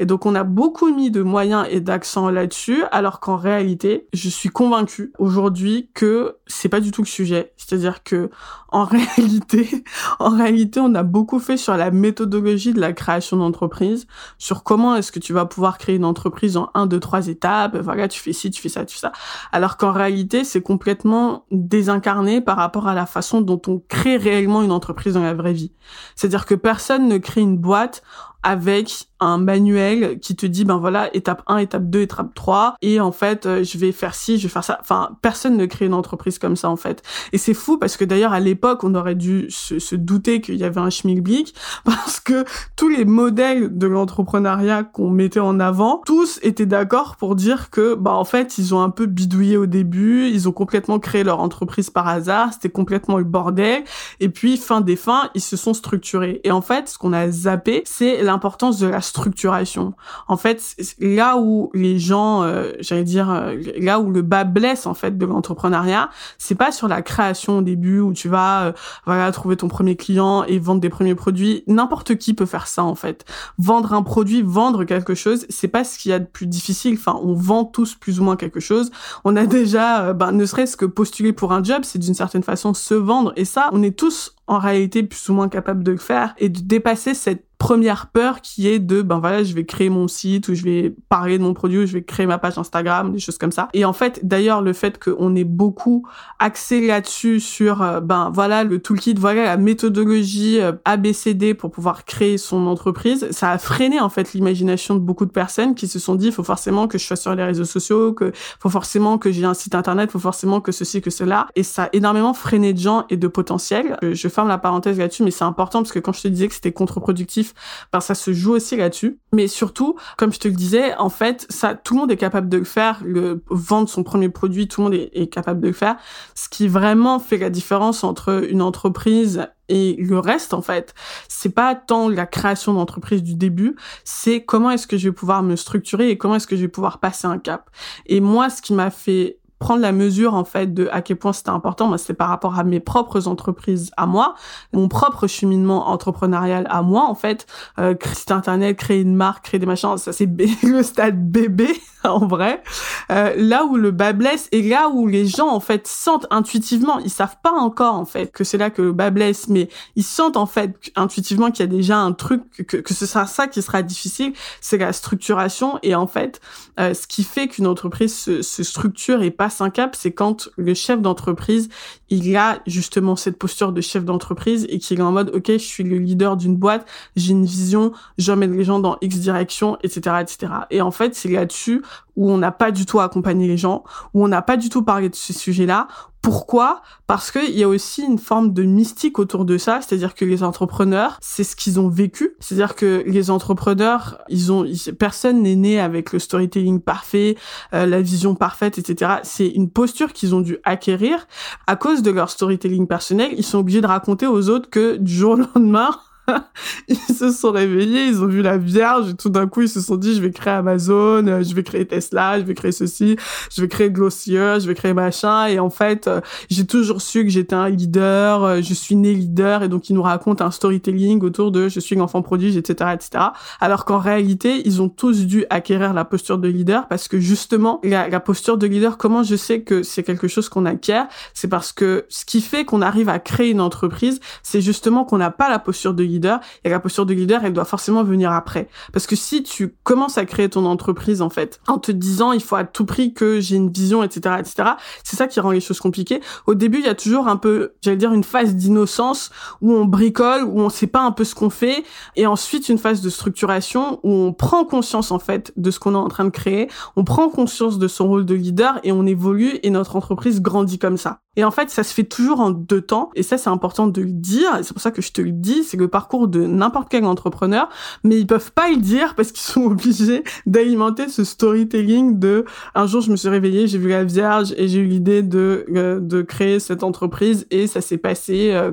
Et 0.00 0.06
donc 0.06 0.26
on 0.26 0.34
a 0.34 0.42
beaucoup 0.42 0.92
mis 0.92 1.12
de 1.12 1.22
moyens 1.22 1.68
et 1.70 1.80
d'accent 1.80 2.30
là-dessus, 2.30 2.82
alors 2.90 3.20
qu'en 3.20 3.36
réalité, 3.36 4.08
je 4.12 4.28
suis 4.28 4.48
convaincue 4.48 5.12
aujourd'hui 5.20 5.88
que 5.94 6.34
c'est 6.46 6.68
pas 6.68 6.80
du 6.80 6.90
tout 6.90 7.02
le 7.02 7.06
sujet. 7.06 7.52
C'est-à-dire 7.56 8.02
que 8.02 8.30
en 8.68 8.84
réalité, 9.16 9.84
en 10.18 10.30
réalité, 10.30 10.80
on 10.80 10.94
a 10.94 11.02
beaucoup 11.02 11.38
fait 11.38 11.56
sur 11.56 11.76
la 11.76 11.90
méthodologie 11.90 12.72
de 12.72 12.80
la 12.80 12.92
création 12.92 13.36
d'entreprise, 13.36 14.06
sur 14.38 14.62
comment 14.62 14.96
est-ce 14.96 15.12
que 15.12 15.18
tu 15.18 15.32
vas 15.32 15.46
pouvoir 15.46 15.78
créer 15.78 15.96
une 15.96 16.04
entreprise 16.04 16.56
en 16.56 16.70
un, 16.74 16.86
deux, 16.86 17.00
trois 17.00 17.28
étapes. 17.28 17.76
Voilà, 17.76 18.08
tu 18.08 18.20
fais 18.20 18.32
ci, 18.32 18.50
tu 18.50 18.60
fais 18.60 18.68
ça, 18.68 18.84
tu 18.84 18.94
fais 18.94 19.00
ça. 19.00 19.12
Alors 19.52 19.76
qu'en 19.76 19.92
réalité, 19.92 20.44
c'est 20.44 20.62
complètement 20.62 21.44
désincarné 21.50 22.40
par 22.40 22.56
rapport 22.56 22.86
à 22.88 22.94
la 22.94 23.06
façon 23.06 23.40
dont 23.40 23.60
on 23.66 23.82
crée 23.88 24.16
réellement 24.16 24.62
une 24.62 24.72
entreprise 24.72 25.14
dans 25.14 25.22
la 25.22 25.34
vraie 25.34 25.52
vie. 25.52 25.72
C'est-à-dire 26.14 26.46
que 26.46 26.54
personne 26.54 27.08
ne 27.08 27.18
crée 27.18 27.40
une 27.40 27.58
boîte 27.58 28.02
avec 28.46 29.08
un 29.18 29.38
manuel 29.38 30.20
qui 30.20 30.36
te 30.36 30.46
dit 30.46 30.64
ben 30.64 30.76
voilà 30.76 31.14
étape 31.16 31.42
1 31.46 31.58
étape 31.58 31.88
2 31.88 32.02
étape 32.02 32.34
3 32.34 32.76
et 32.82 33.00
en 33.00 33.12
fait 33.12 33.46
euh, 33.46 33.64
je 33.64 33.78
vais 33.78 33.90
faire 33.90 34.14
ci 34.14 34.38
je 34.38 34.44
vais 34.44 34.52
faire 34.52 34.62
ça. 34.62 34.78
Enfin 34.80 35.16
personne 35.22 35.56
ne 35.56 35.66
crée 35.66 35.86
une 35.86 35.94
entreprise 35.94 36.38
comme 36.38 36.54
ça 36.54 36.68
en 36.68 36.76
fait. 36.76 37.02
Et 37.32 37.38
c'est 37.38 37.54
fou 37.54 37.78
parce 37.78 37.96
que 37.96 38.04
d'ailleurs 38.04 38.32
à 38.32 38.40
l'époque 38.40 38.84
on 38.84 38.94
aurait 38.94 39.14
dû 39.14 39.46
se, 39.50 39.78
se 39.78 39.96
douter 39.96 40.40
qu'il 40.40 40.56
y 40.56 40.64
avait 40.64 40.80
un 40.80 40.90
schmilblick 40.90 41.54
parce 41.84 42.20
que 42.20 42.44
tous 42.76 42.88
les 42.88 43.04
modèles 43.04 43.76
de 43.76 43.86
l'entrepreneuriat 43.86 44.84
qu'on 44.84 45.10
mettait 45.10 45.40
en 45.40 45.58
avant 45.58 46.02
tous 46.04 46.38
étaient 46.42 46.66
d'accord 46.66 47.16
pour 47.16 47.34
dire 47.34 47.70
que 47.70 47.94
bah 47.94 48.12
en 48.12 48.24
fait 48.24 48.58
ils 48.58 48.74
ont 48.74 48.82
un 48.82 48.90
peu 48.90 49.06
bidouillé 49.06 49.56
au 49.56 49.66
début 49.66 50.28
ils 50.28 50.48
ont 50.48 50.52
complètement 50.52 50.98
créé 50.98 51.24
leur 51.24 51.40
entreprise 51.40 51.90
par 51.90 52.06
hasard 52.06 52.52
c'était 52.52 52.70
complètement 52.70 53.16
le 53.16 53.24
bordel. 53.24 53.82
Et 54.20 54.28
puis 54.28 54.56
fin 54.56 54.82
des 54.82 54.96
fins 54.96 55.30
ils 55.34 55.40
se 55.40 55.56
sont 55.56 55.74
structurés. 55.74 56.40
Et 56.44 56.52
en 56.52 56.60
fait 56.60 56.88
ce 56.90 56.98
qu'on 56.98 57.12
a 57.12 57.30
zappé 57.30 57.82
c'est 57.86 58.22
l'importance 58.36 58.78
de 58.78 58.86
la 58.86 59.00
structuration. 59.00 59.94
En 60.28 60.36
fait, 60.36 60.76
là 60.98 61.38
où 61.38 61.70
les 61.72 61.98
gens, 61.98 62.42
euh, 62.42 62.72
j'allais 62.80 63.02
dire, 63.02 63.30
euh, 63.30 63.54
là 63.78 63.98
où 63.98 64.10
le 64.10 64.20
bas 64.20 64.44
blesse 64.44 64.86
en 64.86 64.92
fait 64.92 65.16
de 65.16 65.24
l'entrepreneuriat, 65.24 66.10
c'est 66.36 66.54
pas 66.54 66.70
sur 66.70 66.86
la 66.86 67.00
création 67.00 67.58
au 67.58 67.62
début 67.62 68.00
où 68.00 68.12
tu 68.12 68.28
vas, 68.28 68.66
euh, 68.66 68.72
voilà, 69.06 69.32
trouver 69.32 69.56
ton 69.56 69.68
premier 69.68 69.96
client 69.96 70.44
et 70.44 70.58
vendre 70.58 70.82
des 70.82 70.90
premiers 70.90 71.14
produits. 71.14 71.64
N'importe 71.66 72.16
qui 72.16 72.34
peut 72.34 72.44
faire 72.44 72.66
ça 72.66 72.84
en 72.84 72.94
fait. 72.94 73.24
Vendre 73.56 73.94
un 73.94 74.02
produit, 74.02 74.42
vendre 74.42 74.84
quelque 74.84 75.14
chose, 75.14 75.46
c'est 75.48 75.68
pas 75.68 75.82
ce 75.82 75.98
qu'il 75.98 76.10
y 76.10 76.12
a 76.12 76.18
de 76.18 76.26
plus 76.26 76.46
difficile. 76.46 76.96
Enfin, 76.98 77.18
on 77.22 77.32
vend 77.32 77.64
tous 77.64 77.94
plus 77.94 78.20
ou 78.20 78.24
moins 78.24 78.36
quelque 78.36 78.60
chose. 78.60 78.90
On 79.24 79.34
a 79.34 79.46
déjà, 79.46 80.12
ben, 80.12 80.32
ne 80.32 80.44
serait-ce 80.44 80.76
que 80.76 80.84
postuler 80.84 81.32
pour 81.32 81.54
un 81.54 81.64
job, 81.64 81.84
c'est 81.84 81.98
d'une 81.98 82.14
certaine 82.14 82.42
façon 82.42 82.74
se 82.74 82.92
vendre. 82.92 83.32
Et 83.36 83.46
ça, 83.46 83.70
on 83.72 83.82
est 83.82 83.96
tous 83.96 84.35
en 84.46 84.58
réalité 84.58 85.02
plus 85.02 85.28
ou 85.28 85.34
moins 85.34 85.48
capables 85.48 85.82
de 85.82 85.92
le 85.92 85.98
faire 85.98 86.34
et 86.38 86.48
de 86.48 86.60
dépasser 86.60 87.14
cette 87.14 87.44
première 87.58 88.08
peur 88.08 88.42
qui 88.42 88.68
est 88.68 88.78
de 88.78 89.00
ben 89.00 89.18
voilà 89.18 89.42
je 89.42 89.54
vais 89.54 89.64
créer 89.64 89.88
mon 89.88 90.08
site 90.08 90.48
ou 90.48 90.54
je 90.54 90.62
vais 90.62 90.94
parler 91.08 91.38
de 91.38 91.42
mon 91.42 91.54
produit 91.54 91.78
ou 91.78 91.86
je 91.86 91.94
vais 91.94 92.02
créer 92.02 92.26
ma 92.26 92.36
page 92.36 92.58
Instagram 92.58 93.12
des 93.12 93.18
choses 93.18 93.38
comme 93.38 93.50
ça. 93.50 93.68
Et 93.72 93.86
en 93.86 93.94
fait 93.94 94.20
d'ailleurs 94.22 94.60
le 94.60 94.74
fait 94.74 95.02
qu'on 95.02 95.34
ait 95.34 95.44
beaucoup 95.44 96.06
axé 96.38 96.86
là-dessus 96.86 97.40
sur 97.40 97.80
euh, 97.80 98.00
ben 98.00 98.30
voilà 98.32 98.62
le 98.62 98.78
toolkit 98.78 99.14
voilà 99.14 99.44
la 99.44 99.56
méthodologie 99.56 100.60
euh, 100.60 100.72
ABCD 100.84 101.54
pour 101.54 101.70
pouvoir 101.70 102.04
créer 102.04 102.36
son 102.36 102.66
entreprise 102.66 103.26
ça 103.30 103.50
a 103.52 103.58
freiné 103.58 104.00
en 104.00 104.10
fait 104.10 104.34
l'imagination 104.34 104.94
de 104.94 105.00
beaucoup 105.00 105.24
de 105.24 105.30
personnes 105.30 105.74
qui 105.74 105.88
se 105.88 105.98
sont 105.98 106.14
dit 106.14 106.32
faut 106.32 106.44
forcément 106.44 106.88
que 106.88 106.98
je 106.98 107.06
sois 107.06 107.16
sur 107.16 107.34
les 107.34 107.44
réseaux 107.44 107.64
sociaux 107.64 108.12
que 108.12 108.32
faut 108.60 108.68
forcément 108.68 109.16
que 109.16 109.32
j'ai 109.32 109.46
un 109.46 109.54
site 109.54 109.74
internet 109.74 110.10
faut 110.10 110.18
forcément 110.18 110.60
que 110.60 110.72
ceci 110.72 111.00
que 111.00 111.10
cela. 111.10 111.46
Et 111.56 111.62
ça 111.62 111.84
a 111.84 111.88
énormément 111.92 112.34
freiné 112.34 112.72
de 112.72 112.78
gens 112.78 113.04
et 113.08 113.16
de 113.16 113.28
potentiel. 113.28 113.96
Je 114.02 114.28
ferme 114.36 114.48
la 114.48 114.58
parenthèse 114.58 114.98
là-dessus 114.98 115.24
mais 115.24 115.32
c'est 115.32 115.44
important 115.44 115.80
parce 115.80 115.92
que 115.92 115.98
quand 115.98 116.12
je 116.12 116.22
te 116.22 116.28
disais 116.28 116.48
que 116.48 116.54
c'était 116.54 116.72
contre-productif 116.72 117.54
ben 117.92 118.00
ça 118.00 118.14
se 118.14 118.32
joue 118.32 118.52
aussi 118.52 118.76
là-dessus. 118.76 119.18
Mais 119.32 119.48
surtout, 119.48 119.96
comme 120.16 120.32
je 120.32 120.38
te 120.38 120.48
le 120.48 120.54
disais, 120.54 120.94
en 120.96 121.08
fait, 121.08 121.46
ça, 121.50 121.74
tout 121.74 121.94
le 121.94 122.00
monde 122.00 122.10
est 122.10 122.16
capable 122.16 122.48
de 122.48 122.58
le 122.58 122.64
faire. 122.64 123.00
Le 123.04 123.42
vendre 123.50 123.88
son 123.88 124.02
premier 124.02 124.28
produit, 124.28 124.68
tout 124.68 124.80
le 124.80 124.84
monde 124.84 124.94
est, 124.94 125.10
est 125.12 125.26
capable 125.26 125.60
de 125.60 125.68
le 125.68 125.72
faire. 125.72 125.96
Ce 126.34 126.48
qui 126.48 126.68
vraiment 126.68 127.18
fait 127.18 127.38
la 127.38 127.50
différence 127.50 128.04
entre 128.04 128.44
une 128.48 128.62
entreprise 128.62 129.48
et 129.68 129.96
le 129.98 130.18
reste, 130.20 130.54
en 130.54 130.62
fait, 130.62 130.94
c'est 131.28 131.54
pas 131.54 131.74
tant 131.74 132.08
la 132.08 132.26
création 132.26 132.72
d'entreprise 132.72 133.22
du 133.22 133.34
début, 133.34 133.74
c'est 134.04 134.44
comment 134.44 134.70
est-ce 134.70 134.86
que 134.86 134.96
je 134.96 135.08
vais 135.08 135.14
pouvoir 135.14 135.42
me 135.42 135.56
structurer 135.56 136.10
et 136.10 136.16
comment 136.18 136.36
est-ce 136.36 136.46
que 136.46 136.54
je 136.54 136.62
vais 136.62 136.68
pouvoir 136.68 137.00
passer 137.00 137.26
un 137.26 137.38
cap. 137.38 137.68
Et 138.06 138.20
moi, 138.20 138.48
ce 138.48 138.62
qui 138.62 138.74
m'a 138.74 138.90
fait 138.90 139.38
prendre 139.58 139.80
la 139.80 139.92
mesure 139.92 140.34
en 140.34 140.44
fait 140.44 140.72
de 140.74 140.88
à 140.92 141.00
quel 141.00 141.16
point 141.16 141.32
c'était 141.32 141.50
important. 141.50 141.88
Moi 141.88 141.98
c'est 141.98 142.14
par 142.14 142.28
rapport 142.28 142.58
à 142.58 142.64
mes 142.64 142.80
propres 142.80 143.26
entreprises 143.26 143.90
à 143.96 144.06
moi 144.06 144.34
mon 144.72 144.88
propre 144.88 145.26
cheminement 145.26 145.88
entrepreneurial 145.88 146.66
à 146.68 146.82
moi 146.82 147.04
en 147.08 147.14
fait. 147.14 147.46
Euh, 147.78 147.94
site 148.14 148.30
internet 148.30 148.76
créer 148.76 149.00
une 149.00 149.14
marque 149.14 149.46
créer 149.46 149.58
des 149.58 149.66
machins 149.66 149.96
ça 149.96 150.12
c'est 150.12 150.28
le 150.62 150.82
stade 150.82 151.30
bébé 151.30 151.68
en 152.04 152.26
vrai. 152.26 152.62
Euh, 153.10 153.34
là 153.36 153.64
où 153.64 153.76
le 153.76 153.90
bas 153.90 154.12
blesse 154.12 154.48
et 154.52 154.62
là 154.62 154.88
où 154.88 155.06
les 155.06 155.26
gens 155.26 155.48
en 155.48 155.60
fait 155.60 155.86
sentent 155.86 156.26
intuitivement 156.30 156.98
ils 156.98 157.10
savent 157.10 157.36
pas 157.42 157.52
encore 157.52 157.94
en 157.94 158.04
fait 158.04 158.32
que 158.32 158.44
c'est 158.44 158.58
là 158.58 158.70
que 158.70 158.82
le 158.82 158.92
bas 158.92 159.10
blesse 159.10 159.48
mais 159.48 159.68
ils 159.96 160.04
sentent 160.04 160.36
en 160.36 160.46
fait 160.46 160.92
intuitivement 160.96 161.50
qu'il 161.50 161.60
y 161.60 161.68
a 161.68 161.72
déjà 161.72 161.98
un 161.98 162.12
truc 162.12 162.42
que, 162.66 162.76
que 162.76 162.94
ce 162.94 163.06
sera 163.06 163.26
ça 163.26 163.46
qui 163.46 163.62
sera 163.62 163.82
difficile 163.82 164.34
c'est 164.60 164.76
la 164.76 164.92
structuration. 164.92 165.78
Et 165.82 165.94
en 165.94 166.06
fait 166.06 166.40
euh, 166.78 166.92
ce 166.92 167.06
qui 167.06 167.24
fait 167.24 167.48
qu'une 167.48 167.66
entreprise 167.66 168.14
se, 168.14 168.42
se 168.42 168.62
structure 168.62 169.22
et 169.22 169.30
pas 169.30 169.45
un 169.60 169.70
cap, 169.70 169.94
c'est 169.96 170.12
quand 170.12 170.48
le 170.56 170.74
chef 170.74 171.00
d'entreprise, 171.00 171.68
il 172.08 172.36
a 172.36 172.60
justement 172.66 173.16
cette 173.16 173.38
posture 173.38 173.72
de 173.72 173.80
chef 173.80 174.04
d'entreprise 174.04 174.66
et 174.68 174.78
qu'il 174.78 174.98
est 174.98 175.02
en 175.02 175.12
mode, 175.12 175.30
OK, 175.34 175.46
je 175.48 175.58
suis 175.58 175.84
le 175.84 175.98
leader 175.98 176.36
d'une 176.36 176.56
boîte, 176.56 176.86
j'ai 177.16 177.32
une 177.32 177.44
vision, 177.44 177.92
j'emmène 178.18 178.56
les 178.56 178.64
gens 178.64 178.78
dans 178.78 178.96
X 179.00 179.18
direction, 179.18 179.78
etc., 179.82 180.16
etc. 180.20 180.52
Et 180.70 180.80
en 180.80 180.90
fait, 180.90 181.14
c'est 181.14 181.28
là-dessus 181.28 181.82
où 182.16 182.30
on 182.30 182.38
n'a 182.38 182.52
pas 182.52 182.70
du 182.70 182.86
tout 182.86 183.00
accompagné 183.00 183.46
les 183.46 183.56
gens, 183.56 183.84
où 184.14 184.24
on 184.24 184.28
n'a 184.28 184.42
pas 184.42 184.56
du 184.56 184.68
tout 184.68 184.82
parlé 184.82 185.08
de 185.08 185.14
ce 185.14 185.32
sujet-là. 185.32 185.88
Pourquoi? 186.26 186.82
Parce 187.06 187.30
qu'il 187.30 187.56
y 187.56 187.62
a 187.62 187.68
aussi 187.68 188.02
une 188.02 188.18
forme 188.18 188.52
de 188.52 188.64
mystique 188.64 189.20
autour 189.20 189.44
de 189.44 189.58
ça, 189.58 189.78
c'est-à-dire 189.80 190.12
que 190.16 190.24
les 190.24 190.42
entrepreneurs, 190.42 191.18
c'est 191.20 191.44
ce 191.44 191.54
qu'ils 191.54 191.78
ont 191.78 191.88
vécu. 191.88 192.34
C'est-à-dire 192.40 192.74
que 192.74 193.04
les 193.06 193.30
entrepreneurs, 193.30 194.18
ils 194.28 194.50
ont, 194.50 194.66
personne 194.98 195.44
n'est 195.44 195.54
né 195.54 195.78
avec 195.78 196.12
le 196.12 196.18
storytelling 196.18 196.80
parfait, 196.80 197.36
euh, 197.74 197.86
la 197.86 198.02
vision 198.02 198.34
parfaite, 198.34 198.76
etc. 198.76 199.18
C'est 199.22 199.46
une 199.46 199.70
posture 199.70 200.12
qu'ils 200.12 200.34
ont 200.34 200.40
dû 200.40 200.58
acquérir 200.64 201.28
à 201.68 201.76
cause 201.76 202.02
de 202.02 202.10
leur 202.10 202.28
storytelling 202.28 202.88
personnel. 202.88 203.30
Ils 203.36 203.44
sont 203.44 203.58
obligés 203.58 203.80
de 203.80 203.86
raconter 203.86 204.26
aux 204.26 204.48
autres 204.48 204.68
que 204.68 204.96
du 204.96 205.12
jour 205.12 205.34
au 205.34 205.36
lendemain, 205.36 205.90
ils 206.88 206.96
se 206.96 207.30
sont 207.30 207.52
réveillés, 207.52 208.06
ils 208.06 208.22
ont 208.22 208.26
vu 208.26 208.42
la 208.42 208.58
Vierge 208.58 209.10
et 209.10 209.14
tout 209.14 209.28
d'un 209.28 209.46
coup 209.46 209.62
ils 209.62 209.68
se 209.68 209.80
sont 209.80 209.96
dit 209.96 210.14
je 210.14 210.20
vais 210.20 210.30
créer 210.30 210.54
Amazon, 210.54 211.26
euh, 211.26 211.42
je 211.42 211.54
vais 211.54 211.62
créer 211.62 211.86
Tesla, 211.86 212.38
je 212.38 212.44
vais 212.44 212.54
créer 212.54 212.72
ceci, 212.72 213.16
je 213.54 213.60
vais 213.60 213.68
créer 213.68 213.90
Glossier, 213.90 214.56
je 214.60 214.66
vais 214.66 214.74
créer 214.74 214.92
machin 214.92 215.46
et 215.46 215.58
en 215.58 215.70
fait 215.70 216.08
euh, 216.08 216.20
j'ai 216.50 216.66
toujours 216.66 217.00
su 217.00 217.24
que 217.24 217.30
j'étais 217.30 217.54
un 217.54 217.68
leader, 217.68 218.42
euh, 218.44 218.60
je 218.62 218.74
suis 218.74 218.96
né 218.96 219.12
leader 219.12 219.62
et 219.62 219.68
donc 219.68 219.88
ils 219.90 219.94
nous 219.94 220.02
racontent 220.02 220.44
un 220.44 220.50
storytelling 220.50 221.22
autour 221.22 221.50
de 221.52 221.68
je 221.68 221.80
suis 221.80 221.96
l'enfant 221.96 222.22
prodige 222.22 222.56
etc 222.56 222.90
etc. 222.94 223.24
Alors 223.60 223.84
qu'en 223.84 223.98
réalité 223.98 224.62
ils 224.64 224.82
ont 224.82 224.88
tous 224.88 225.26
dû 225.26 225.44
acquérir 225.50 225.92
la 225.94 226.04
posture 226.04 226.38
de 226.38 226.48
leader 226.48 226.88
parce 226.88 227.08
que 227.08 227.20
justement 227.20 227.80
la 227.84 228.20
posture 228.20 228.58
de 228.58 228.66
leader 228.66 228.98
comment 228.98 229.22
je 229.22 229.36
sais 229.36 229.60
que 229.60 229.82
c'est 229.82 230.02
quelque 230.02 230.28
chose 230.28 230.48
qu'on 230.48 230.66
acquiert? 230.66 231.06
C'est 231.34 231.48
parce 231.48 231.72
que 231.72 232.06
ce 232.08 232.24
qui 232.24 232.40
fait 232.40 232.64
qu'on 232.64 232.82
arrive 232.82 233.08
à 233.08 233.18
créer 233.18 233.50
une 233.50 233.60
entreprise 233.60 234.20
c'est 234.42 234.60
justement 234.60 235.04
qu'on 235.04 235.18
n'a 235.18 235.30
pas 235.30 235.48
la 235.48 235.58
posture 235.58 235.94
de 235.94 236.02
leader 236.02 236.15
et 236.64 236.68
la 236.68 236.80
posture 236.80 237.06
de 237.06 237.14
leader, 237.14 237.44
elle 237.44 237.52
doit 237.52 237.64
forcément 237.64 238.04
venir 238.04 238.32
après. 238.32 238.68
Parce 238.92 239.06
que 239.06 239.16
si 239.16 239.42
tu 239.42 239.74
commences 239.82 240.18
à 240.18 240.24
créer 240.24 240.48
ton 240.48 240.64
entreprise, 240.66 241.22
en 241.22 241.30
fait, 241.30 241.60
en 241.66 241.78
te 241.78 241.92
disant 241.92 242.32
il 242.32 242.42
faut 242.42 242.56
à 242.56 242.64
tout 242.64 242.84
prix 242.84 243.12
que 243.12 243.40
j'ai 243.40 243.56
une 243.56 243.70
vision, 243.70 244.02
etc., 244.02 244.36
etc., 244.38 244.70
c'est 245.04 245.16
ça 245.16 245.26
qui 245.26 245.40
rend 245.40 245.50
les 245.50 245.60
choses 245.60 245.80
compliquées. 245.80 246.20
Au 246.46 246.54
début, 246.54 246.78
il 246.78 246.84
y 246.84 246.88
a 246.88 246.94
toujours 246.94 247.28
un 247.28 247.36
peu, 247.36 247.72
j'allais 247.82 247.96
dire, 247.96 248.12
une 248.12 248.24
phase 248.24 248.54
d'innocence 248.54 249.30
où 249.60 249.72
on 249.72 249.84
bricole, 249.84 250.44
où 250.44 250.60
on 250.60 250.68
sait 250.68 250.86
pas 250.86 251.02
un 251.02 251.12
peu 251.12 251.24
ce 251.24 251.34
qu'on 251.34 251.50
fait, 251.50 251.84
et 252.16 252.26
ensuite 252.26 252.68
une 252.68 252.78
phase 252.78 253.00
de 253.00 253.10
structuration 253.10 254.00
où 254.02 254.10
on 254.10 254.32
prend 254.32 254.64
conscience, 254.64 255.10
en 255.10 255.18
fait, 255.18 255.52
de 255.56 255.70
ce 255.70 255.78
qu'on 255.78 255.94
est 255.94 255.98
en 255.98 256.08
train 256.08 256.24
de 256.24 256.30
créer, 256.30 256.68
on 256.96 257.04
prend 257.04 257.28
conscience 257.28 257.78
de 257.78 257.88
son 257.88 258.08
rôle 258.08 258.24
de 258.24 258.34
leader 258.34 258.80
et 258.82 258.92
on 258.92 259.06
évolue 259.06 259.58
et 259.62 259.70
notre 259.70 259.96
entreprise 259.96 260.40
grandit 260.40 260.78
comme 260.78 260.96
ça. 260.96 261.20
Et 261.36 261.44
en 261.44 261.50
fait, 261.50 261.70
ça 261.70 261.82
se 261.82 261.92
fait 261.92 262.04
toujours 262.04 262.40
en 262.40 262.50
deux 262.50 262.80
temps. 262.80 263.10
Et 263.14 263.22
ça, 263.22 263.38
c'est 263.38 263.50
important 263.50 263.86
de 263.86 264.00
le 264.00 264.12
dire. 264.12 264.48
C'est 264.62 264.72
pour 264.72 264.82
ça 264.82 264.90
que 264.90 265.02
je 265.02 265.12
te 265.12 265.20
le 265.20 265.32
dis. 265.32 265.64
C'est 265.64 265.76
le 265.76 265.88
parcours 265.88 266.28
de 266.28 266.46
n'importe 266.46 266.88
quel 266.90 267.04
entrepreneur. 267.04 267.68
Mais 268.04 268.18
ils 268.18 268.26
peuvent 268.26 268.52
pas 268.52 268.70
le 268.70 268.76
dire 268.76 269.14
parce 269.14 269.32
qu'ils 269.32 269.46
sont 269.46 269.62
obligés 269.66 270.24
d'alimenter 270.46 271.08
ce 271.08 271.24
storytelling 271.24 272.18
de 272.18 272.44
un 272.74 272.86
jour, 272.86 273.00
je 273.00 273.10
me 273.10 273.16
suis 273.16 273.28
réveillée, 273.28 273.66
j'ai 273.66 273.78
vu 273.78 273.88
la 273.88 274.04
Vierge 274.04 274.54
et 274.56 274.68
j'ai 274.68 274.80
eu 274.80 274.86
l'idée 274.86 275.22
de, 275.22 275.66
euh, 275.74 276.00
de 276.00 276.22
créer 276.22 276.60
cette 276.60 276.82
entreprise 276.82 277.46
et 277.50 277.66
ça 277.66 277.80
s'est 277.80 277.98
passé, 277.98 278.52
euh, 278.52 278.72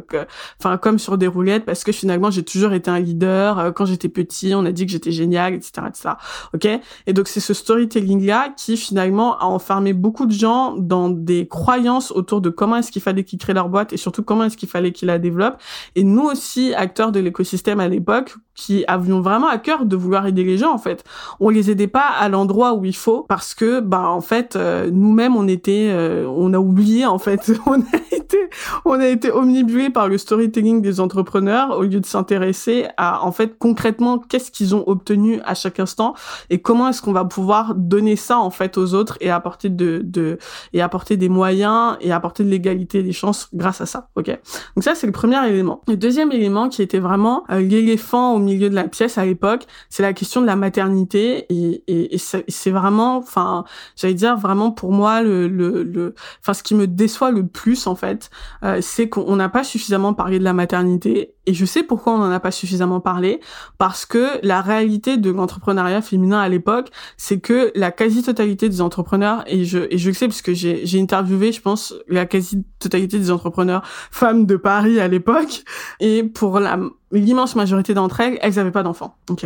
enfin, 0.59 0.77
comme 0.77 0.99
sur 0.99 1.17
des 1.17 1.27
roulettes 1.27 1.65
parce 1.65 1.83
que 1.83 1.91
finalement, 1.91 2.31
j'ai 2.31 2.43
toujours 2.43 2.73
été 2.73 2.89
un 2.89 2.99
leader. 2.99 3.59
Euh, 3.59 3.71
quand 3.71 3.85
j'étais 3.85 4.09
petit, 4.09 4.53
on 4.55 4.65
a 4.65 4.71
dit 4.71 4.85
que 4.85 4.91
j'étais 4.91 5.11
génial, 5.11 5.53
etc., 5.53 5.71
etc. 5.87 6.09
OK? 6.53 6.67
Et 7.07 7.13
donc, 7.13 7.27
c'est 7.27 7.39
ce 7.39 7.53
storytelling-là 7.53 8.53
qui 8.55 8.77
finalement 8.77 9.37
a 9.39 9.45
enfermé 9.45 9.93
beaucoup 9.93 10.25
de 10.25 10.31
gens 10.31 10.75
dans 10.77 11.09
des 11.09 11.47
croyances 11.47 12.11
autour 12.11 12.41
de 12.41 12.49
comment 12.53 12.77
est-ce 12.77 12.91
qu'il 12.91 13.01
fallait 13.01 13.23
qu'ils 13.23 13.39
créent 13.39 13.53
leur 13.53 13.69
boîte 13.69 13.93
et 13.93 13.97
surtout 13.97 14.23
comment 14.23 14.45
est-ce 14.45 14.57
qu'il 14.57 14.69
fallait 14.69 14.91
qu'ils 14.91 15.07
la 15.07 15.19
développent. 15.19 15.61
Et 15.95 16.03
nous 16.03 16.23
aussi, 16.23 16.73
acteurs 16.73 17.11
de 17.11 17.19
l'écosystème 17.19 17.79
à 17.79 17.87
l'époque, 17.87 18.35
qui 18.55 18.83
avions 18.87 19.21
vraiment 19.21 19.47
à 19.47 19.57
cœur 19.57 19.85
de 19.85 19.95
vouloir 19.95 20.27
aider 20.27 20.43
les 20.43 20.57
gens 20.57 20.73
en 20.73 20.77
fait. 20.77 21.03
On 21.39 21.49
les 21.49 21.71
aidait 21.71 21.87
pas 21.87 22.07
à 22.19 22.29
l'endroit 22.29 22.73
où 22.73 22.85
il 22.85 22.95
faut 22.95 23.25
parce 23.27 23.53
que 23.53 23.79
bah 23.79 24.07
en 24.09 24.21
fait 24.21 24.55
euh, 24.55 24.89
nous-mêmes 24.91 25.35
on 25.35 25.47
était 25.47 25.89
euh, 25.91 26.27
on 26.27 26.53
a 26.53 26.59
oublié 26.59 27.05
en 27.05 27.17
fait 27.17 27.51
on 27.65 27.81
a 27.81 28.01
été 28.11 28.37
on 28.85 28.99
a 28.99 29.07
été 29.07 29.31
omnibulé 29.31 29.89
par 29.89 30.07
le 30.07 30.17
storytelling 30.17 30.81
des 30.81 30.99
entrepreneurs 30.99 31.77
au 31.77 31.83
lieu 31.83 31.99
de 31.99 32.05
s'intéresser 32.05 32.87
à 32.97 33.25
en 33.25 33.31
fait 33.31 33.57
concrètement 33.57 34.19
qu'est-ce 34.19 34.51
qu'ils 34.51 34.75
ont 34.75 34.83
obtenu 34.87 35.39
à 35.45 35.55
chaque 35.55 35.79
instant 35.79 36.13
et 36.49 36.61
comment 36.61 36.89
est-ce 36.89 37.01
qu'on 37.01 37.13
va 37.13 37.25
pouvoir 37.25 37.73
donner 37.73 38.15
ça 38.15 38.37
en 38.37 38.51
fait 38.51 38.77
aux 38.77 38.93
autres 38.93 39.17
et 39.19 39.31
apporter 39.31 39.69
de, 39.69 40.01
de 40.03 40.37
et 40.73 40.81
apporter 40.81 41.17
des 41.17 41.29
moyens 41.29 41.97
et 42.01 42.11
apporter 42.11 42.42
l'égalité 42.49 43.03
des 43.03 43.11
chances 43.11 43.49
grâce 43.53 43.81
à 43.81 43.85
ça. 43.85 44.09
OK? 44.15 44.27
Donc 44.27 44.83
ça 44.83 44.95
c'est 44.95 45.07
le 45.07 45.13
premier 45.13 45.45
élément. 45.47 45.81
Le 45.87 45.97
deuxième 45.97 46.31
élément 46.31 46.69
qui 46.69 46.81
était 46.81 46.99
vraiment 46.99 47.43
euh, 47.49 47.59
l'éléphant 47.59 48.33
au 48.33 48.39
milieu 48.39 48.69
de 48.69 48.75
la 48.75 48.87
pièce 48.87 49.17
à 49.17 49.25
l'époque, 49.25 49.65
c'est 49.89 50.03
la 50.03 50.13
question 50.13 50.41
de 50.41 50.45
la 50.45 50.55
maternité 50.55 51.45
et, 51.49 51.83
et, 51.87 52.15
et 52.15 52.17
c'est 52.17 52.71
vraiment, 52.71 53.17
enfin, 53.17 53.63
j'allais 53.95 54.13
dire 54.13 54.37
vraiment 54.37 54.71
pour 54.71 54.91
moi 54.91 55.21
le, 55.21 55.47
le, 55.47 55.83
le, 55.83 56.15
enfin, 56.41 56.53
ce 56.53 56.63
qui 56.63 56.75
me 56.75 56.87
déçoit 56.87 57.31
le 57.31 57.45
plus 57.47 57.87
en 57.87 57.95
fait, 57.95 58.29
euh, 58.63 58.79
c'est 58.81 59.09
qu'on 59.09 59.35
n'a 59.35 59.49
pas 59.49 59.63
suffisamment 59.63 60.13
parlé 60.13 60.39
de 60.39 60.43
la 60.43 60.53
maternité 60.53 61.33
et 61.45 61.53
je 61.53 61.65
sais 61.65 61.83
pourquoi 61.83 62.13
on 62.13 62.17
n'en 62.17 62.31
a 62.31 62.39
pas 62.39 62.51
suffisamment 62.51 62.99
parlé, 62.99 63.39
parce 63.77 64.05
que 64.05 64.39
la 64.43 64.61
réalité 64.61 65.17
de 65.17 65.29
l'entrepreneuriat 65.29 66.01
féminin 66.01 66.39
à 66.39 66.49
l'époque, 66.49 66.89
c'est 67.17 67.39
que 67.39 67.71
la 67.75 67.91
quasi-totalité 67.91 68.69
des 68.69 68.81
entrepreneurs, 68.81 69.43
et 69.47 69.65
je, 69.65 69.79
et 69.89 69.97
je 69.97 70.09
le 70.09 70.13
sais 70.13 70.27
parce 70.27 70.41
que 70.41 70.53
j'ai 70.53 71.01
interviewé, 71.01 71.51
je 71.51 71.61
pense, 71.61 71.93
la 72.07 72.25
quasi-totalité 72.25 73.19
des 73.19 73.31
entrepreneurs 73.31 73.81
femmes 73.85 74.45
de 74.45 74.55
Paris 74.55 74.99
à 74.99 75.07
l'époque, 75.07 75.63
et 75.99 76.23
pour 76.23 76.59
la 76.59 76.79
l'immense 77.11 77.55
majorité 77.55 77.93
d'entre 77.93 78.21
elles, 78.21 78.39
elles 78.41 78.55
n'avaient 78.55 78.71
pas 78.71 78.81
d'enfants. 78.81 79.15
Ok. 79.29 79.45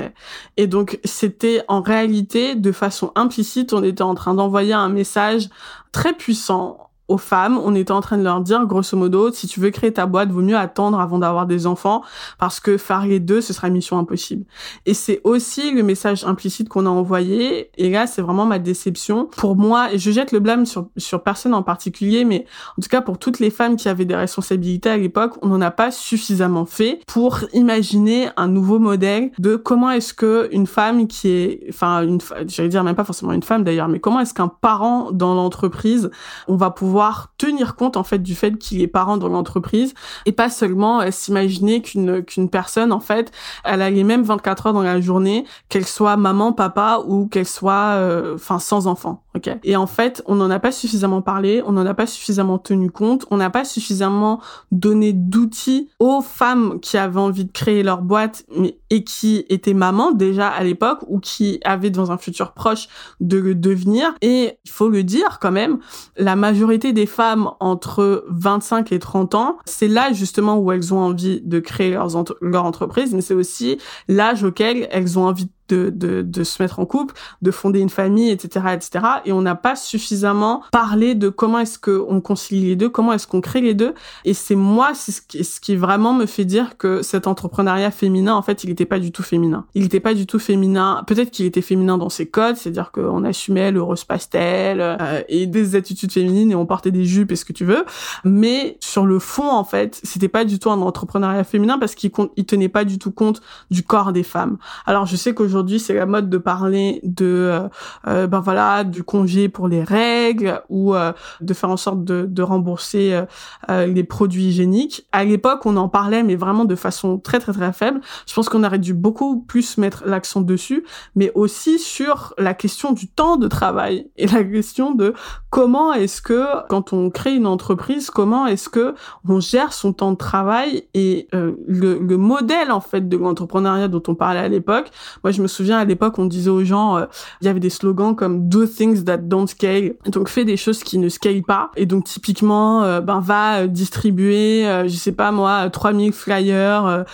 Et 0.55 0.67
donc 0.67 0.99
c'était 1.03 1.63
en 1.67 1.81
réalité 1.81 2.55
de 2.55 2.71
façon 2.71 3.11
implicite, 3.15 3.73
on 3.73 3.83
était 3.83 4.03
en 4.03 4.15
train 4.15 4.33
d'envoyer 4.33 4.73
un 4.73 4.87
message 4.87 5.49
très 5.91 6.13
puissant 6.13 6.87
aux 7.07 7.17
femmes, 7.17 7.59
on 7.63 7.73
était 7.75 7.91
en 7.91 8.01
train 8.01 8.17
de 8.17 8.23
leur 8.23 8.41
dire, 8.41 8.65
grosso 8.65 8.97
modo, 8.97 9.31
si 9.31 9.47
tu 9.47 9.59
veux 9.59 9.69
créer 9.69 9.93
ta 9.93 10.05
boîte, 10.05 10.29
vaut 10.29 10.41
mieux 10.41 10.57
attendre 10.57 10.99
avant 10.99 11.19
d'avoir 11.19 11.45
des 11.45 11.67
enfants, 11.67 12.03
parce 12.37 12.59
que 12.59 12.77
faire 12.77 13.05
les 13.05 13.19
deux, 13.19 13.41
ce 13.41 13.53
sera 13.53 13.69
mission 13.69 13.97
impossible. 13.97 14.45
Et 14.85 14.93
c'est 14.93 15.21
aussi 15.23 15.71
le 15.71 15.83
message 15.83 16.25
implicite 16.25 16.69
qu'on 16.69 16.85
a 16.85 16.89
envoyé, 16.89 17.71
et 17.77 17.89
là, 17.89 18.07
c'est 18.07 18.21
vraiment 18.21 18.45
ma 18.45 18.59
déception. 18.59 19.29
Pour 19.37 19.55
moi, 19.55 19.87
je 19.95 20.11
jette 20.11 20.31
le 20.31 20.39
blâme 20.39 20.65
sur, 20.65 20.87
sur 20.97 21.23
personne 21.23 21.53
en 21.53 21.63
particulier, 21.63 22.25
mais 22.25 22.45
en 22.77 22.81
tout 22.81 22.89
cas, 22.89 23.01
pour 23.01 23.17
toutes 23.17 23.39
les 23.39 23.49
femmes 23.49 23.77
qui 23.77 23.87
avaient 23.87 24.05
des 24.05 24.15
responsabilités 24.15 24.89
à 24.89 24.97
l'époque, 24.97 25.35
on 25.41 25.47
n'en 25.47 25.61
a 25.61 25.71
pas 25.71 25.91
suffisamment 25.91 26.65
fait 26.65 26.99
pour 27.07 27.39
imaginer 27.53 28.29
un 28.35 28.47
nouveau 28.47 28.79
modèle 28.79 29.31
de 29.39 29.55
comment 29.55 29.91
est-ce 29.91 30.13
que 30.13 30.49
une 30.51 30.67
femme 30.67 31.07
qui 31.07 31.29
est, 31.29 31.65
enfin, 31.69 32.03
une, 32.03 32.19
j'allais 32.47 32.69
dire 32.69 32.83
même 32.83 32.95
pas 32.95 33.03
forcément 33.03 33.31
une 33.31 33.43
femme 33.43 33.63
d'ailleurs, 33.63 33.87
mais 33.87 33.99
comment 33.99 34.19
est-ce 34.19 34.33
qu'un 34.33 34.47
parent 34.47 35.11
dans 35.11 35.35
l'entreprise, 35.35 36.09
on 36.47 36.55
va 36.55 36.69
pouvoir 36.71 36.96
tenir 37.37 37.75
compte 37.75 37.97
en 37.97 38.03
fait 38.03 38.19
du 38.19 38.35
fait 38.35 38.57
qu'il 38.57 38.81
est 38.81 38.87
parent 38.87 39.17
dans 39.17 39.27
l'entreprise 39.27 39.93
et 40.25 40.31
pas 40.31 40.49
seulement 40.49 41.01
euh, 41.01 41.11
s'imaginer 41.11 41.81
qu'une 41.81 42.23
qu'une 42.23 42.49
personne 42.49 42.91
en 42.91 42.99
fait 42.99 43.31
elle 43.63 43.81
a 43.81 43.89
les 43.89 44.03
mêmes 44.03 44.23
24 44.23 44.67
heures 44.67 44.73
dans 44.73 44.81
la 44.81 45.01
journée 45.01 45.45
qu'elle 45.69 45.85
soit 45.85 46.17
maman 46.17 46.53
papa 46.53 47.03
ou 47.05 47.27
qu'elle 47.27 47.47
soit 47.47 47.95
euh, 47.95 48.36
enfin 48.36 48.60
sans 48.60 48.88
enfant 48.88 49.23
ok? 49.36 49.49
Et 49.63 49.75
en 49.75 49.88
fait 49.88 50.23
on 50.25 50.36
n'en 50.36 50.49
a 50.49 50.60
pas 50.60 50.71
suffisamment 50.71 51.21
parlé 51.21 51.62
on 51.65 51.71
n'en 51.71 51.86
a 51.86 51.93
pas 51.93 52.07
suffisamment 52.07 52.57
tenu 52.57 52.91
compte 52.91 53.25
on 53.31 53.38
n'a 53.38 53.49
pas 53.49 53.65
suffisamment 53.65 54.41
donné 54.71 55.13
d'outils 55.13 55.89
aux 55.99 56.21
femmes 56.21 56.79
qui 56.79 56.97
avaient 56.97 57.19
envie 57.19 57.45
de 57.45 57.51
créer 57.51 57.83
leur 57.83 58.01
boîte 58.01 58.45
mais 58.55 58.77
et 58.89 59.03
qui 59.03 59.45
étaient 59.49 59.73
mamans 59.73 60.12
déjà 60.12 60.47
à 60.47 60.63
l'époque 60.63 60.99
ou 61.07 61.19
qui 61.19 61.60
avaient 61.63 61.89
dans 61.89 62.12
un 62.12 62.17
futur 62.17 62.53
proche 62.53 62.88
de 63.19 63.38
le 63.38 63.55
devenir. 63.55 64.13
Et 64.21 64.57
il 64.63 64.71
faut 64.71 64.89
le 64.89 65.03
dire 65.03 65.39
quand 65.41 65.51
même 65.51 65.79
la 66.15 66.36
majorité 66.36 66.87
des 66.93 67.06
femmes 67.06 67.52
entre 67.60 68.26
25 68.30 68.91
et 68.91 69.00
30 69.00 69.36
ans, 69.36 69.58
c'est 69.65 69.88
là 69.88 70.13
justement 70.13 70.58
où 70.58 70.71
elles 70.71 70.93
ont 70.93 71.00
envie 71.00 71.41
de 71.41 71.60
créer 71.60 71.97
leur 72.41 72.65
entreprise, 72.65 73.13
mais 73.13 73.21
c'est 73.21 73.34
aussi 73.34 73.78
l'âge 74.08 74.43
auquel 74.43 74.88
elles 74.91 75.17
ont 75.17 75.28
envie 75.28 75.45
de, 75.45 75.52
de, 75.69 75.89
de, 75.89 76.43
se 76.43 76.62
mettre 76.62 76.80
en 76.80 76.86
couple, 76.86 77.13
de 77.41 77.51
fonder 77.51 77.80
une 77.80 77.89
famille, 77.89 78.30
etc., 78.30 78.67
etc. 78.73 79.06
Et 79.25 79.32
on 79.32 79.41
n'a 79.41 79.56
pas 79.56 79.75
suffisamment 79.75 80.63
parlé 80.71 81.15
de 81.15 81.30
comment 81.30 81.60
est-ce 81.60 81.80
qu'on 81.80 82.21
concilie 82.21 82.62
les 82.62 82.75
deux, 82.75 82.89
comment 82.89 83.13
est-ce 83.13 83.27
qu'on 83.27 83.41
crée 83.41 83.62
les 83.62 83.73
deux. 83.73 83.93
Et 84.25 84.34
c'est 84.34 84.56
moi, 84.56 84.91
c'est 84.93 85.12
ce 85.12 85.21
qui, 85.21 85.43
ce 85.43 85.60
qui 85.60 85.75
vraiment 85.75 86.13
me 86.13 86.25
fait 86.25 86.45
dire 86.45 86.77
que 86.77 87.01
cet 87.01 87.27
entrepreneuriat 87.27 87.91
féminin, 87.91 88.36
en 88.36 88.41
fait, 88.41 88.63
il 88.63 88.69
n'était 88.69 88.86
pas 88.86 88.99
du 88.99 89.12
tout 89.12 89.23
féminin. 89.23 89.65
Il 89.75 89.84
n'était 89.84 89.99
pas 89.99 90.13
du 90.13 90.25
tout 90.25 90.39
féminin. 90.39 91.03
Peut-être 91.08 91.32
qu'il 91.32 91.45
était 91.45 91.62
féminin 91.62 91.97
dans 91.97 92.10
ses 92.10 92.27
codes, 92.27 92.56
c'est-à-dire 92.56 92.91
qu'on 92.91 93.23
assumait 93.23 93.71
le 93.71 93.82
rose 93.82 94.03
pastel 94.03 94.80
euh, 94.82 95.21
et 95.27 95.47
des 95.47 95.75
attitudes 95.75 96.12
féminines 96.12 96.51
et 96.51 96.56
on 96.56 96.65
portait 96.65 96.91
des 96.91 97.06
jupes 97.06 97.32
et 97.32 97.36
ce 97.36 97.45
que 97.45 97.53
tu 97.53 97.65
veux. 97.65 97.86
Mais 98.23 98.77
sur 98.80 99.06
le 99.06 99.19
fond, 99.19 99.49
en 99.49 99.63
fait, 99.63 99.99
c'était 100.03 100.27
pas 100.27 100.45
du 100.45 100.60
tout 100.60 100.71
un 100.71 100.82
entrepreneuriat 100.82 101.43
féminin 101.43 101.77
parce 101.77 101.95
qu'il 101.95 102.12
il 102.36 102.45
tenait 102.45 102.69
pas 102.69 102.86
du 102.86 102.99
tout 102.99 103.12
compte 103.12 103.41
du 103.71 103.84
corps 103.84 104.13
des 104.13 104.23
femmes. 104.23 104.58
Alors 104.86 105.06
je 105.06 105.15
sais 105.15 105.34
qu'aujourd'hui 105.34 105.57
aujourd'hui 105.58 105.80
c'est 105.80 105.96
la 105.96 106.06
mode 106.06 106.30
de 106.30 106.38
parler 106.38 107.00
de 107.04 107.26
euh, 107.26 107.67
euh, 108.08 108.28
ben 108.28 108.39
voilà 108.39 108.84
du 108.84 109.04
congé 109.04 109.50
pour 109.50 109.67
les 109.67 109.84
règles 109.84 110.62
ou 110.70 110.93
euh, 110.93 111.13
de 111.41 111.54
faire 111.56 111.72
en 111.72 111.78
sorte 111.78 112.04
de, 112.04 112.41
rembourser 112.48 113.24
les 113.67 114.04
produits 114.04 114.46
hygiéniques. 114.46 115.06
À 115.12 115.26
l'époque, 115.26 115.65
on 115.65 115.76
en 115.76 115.89
parlait 115.89 116.24
mais 116.24 116.36
vraiment 116.36 116.65
de 116.65 116.76
façon 116.76 117.17
très 117.17 117.39
très 117.39 117.52
très 117.52 117.74
faible. 117.74 118.00
Je 118.28 118.34
pense 118.34 118.48
qu'on 118.48 118.63
aurait 118.63 118.80
dû 118.80 118.93
beaucoup 118.93 119.41
plus 119.41 119.78
mettre 119.78 120.04
l'accent 120.06 120.41
dessus, 120.41 120.86
mais 121.15 121.32
aussi 121.34 121.80
sur 121.80 122.36
la 122.38 122.54
question 122.54 122.93
du 122.93 123.10
temps 123.10 123.38
de 123.38 123.48
travail 123.48 124.08
et 124.15 124.28
la 124.28 124.43
question 124.43 124.93
de 124.93 125.13
comment 125.50 125.93
est-ce 125.93 126.22
que 126.22 126.46
quand 126.70 126.93
on 126.93 127.10
crée 127.10 127.36
une 127.36 127.48
entreprise, 127.48 128.12
comment 128.12 128.46
est-ce 128.46 128.70
que 128.70 128.93
on 129.28 129.39
gère 129.39 129.74
son 129.74 129.91
temps 129.91 130.12
de 130.12 130.17
travail 130.17 130.88
et 130.93 131.28
le, 131.34 132.00
le 132.00 132.17
modèle 132.17 132.72
en 132.72 132.82
fait 132.82 133.10
de 133.10 133.17
l'entrepreneuriat 133.17 133.88
dont 133.88 134.04
on 134.08 134.15
parlait 134.15 134.39
à 134.39 134.48
l'époque. 134.48 134.91
Moi, 135.24 135.32
je 135.32 135.41
me 135.41 135.46
me 135.47 135.49
souviens 135.49 135.77
à 135.77 135.86
l'époque, 135.86 136.19
on 136.19 136.25
disait 136.25 136.49
aux 136.49 136.63
gens, 136.63 136.97
euh, 136.97 137.05
il 137.41 137.45
y 137.45 137.47
avait 137.47 137.62
des 137.62 137.69
slogans 137.69 138.15
comme 138.15 138.49
do 138.49 138.65
things 138.65 139.05
that 139.05 139.17
don't 139.17 139.47
scale. 139.47 139.95
Donc 140.05 140.27
fais 140.27 140.43
des 140.43 140.57
choses 140.57 140.83
qui 140.83 140.97
ne 140.97 141.07
scale 141.07 141.41
pas. 141.41 141.71
Et 141.77 141.86
donc 141.86 142.03
typiquement, 142.03 142.83
euh, 142.83 142.99
ben 142.99 143.21
va 143.21 143.62
euh, 143.62 143.67
distribuer, 143.67 144.65
je 144.88 144.95
sais 144.95 145.13
pas 145.13 145.31
moi, 145.31 145.69
3000 145.69 146.12
flyers 146.12 147.05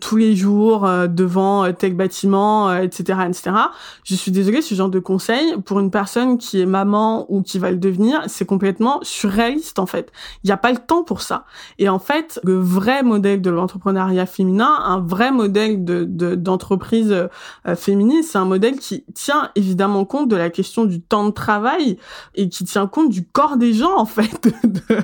tous 0.00 0.16
les 0.16 0.34
jours 0.34 0.88
devant 1.08 1.70
tel 1.72 1.94
bâtiment, 1.94 2.74
etc., 2.74 3.18
etc. 3.28 3.50
Je 4.04 4.14
suis 4.14 4.30
désolée, 4.30 4.62
ce 4.62 4.74
genre 4.74 4.88
de 4.88 4.98
conseil 4.98 5.56
pour 5.64 5.80
une 5.80 5.90
personne 5.90 6.38
qui 6.38 6.60
est 6.60 6.66
maman 6.66 7.26
ou 7.28 7.42
qui 7.42 7.58
va 7.58 7.70
le 7.70 7.76
devenir, 7.76 8.22
c'est 8.26 8.46
complètement 8.46 9.00
surréaliste 9.02 9.78
en 9.78 9.86
fait. 9.86 10.10
Il 10.42 10.46
n'y 10.46 10.52
a 10.52 10.56
pas 10.56 10.72
le 10.72 10.78
temps 10.78 11.02
pour 11.02 11.20
ça. 11.20 11.44
Et 11.78 11.88
en 11.88 11.98
fait, 11.98 12.40
le 12.44 12.58
vrai 12.58 13.02
modèle 13.02 13.42
de 13.42 13.50
l'entrepreneuriat 13.50 14.26
féminin, 14.26 14.74
un 14.84 15.00
vrai 15.00 15.30
modèle 15.30 15.84
de 15.84 16.04
d'entreprise 16.34 17.14
féminine, 17.76 18.22
c'est 18.22 18.38
un 18.38 18.44
modèle 18.44 18.78
qui 18.78 19.04
tient 19.14 19.50
évidemment 19.54 20.04
compte 20.04 20.28
de 20.28 20.36
la 20.36 20.50
question 20.50 20.84
du 20.84 21.00
temps 21.00 21.26
de 21.26 21.30
travail 21.30 21.98
et 22.34 22.48
qui 22.48 22.64
tient 22.64 22.86
compte 22.86 23.10
du 23.10 23.24
corps 23.24 23.56
des 23.56 23.72
gens 23.72 23.96
en 23.96 24.06
fait, 24.06 24.48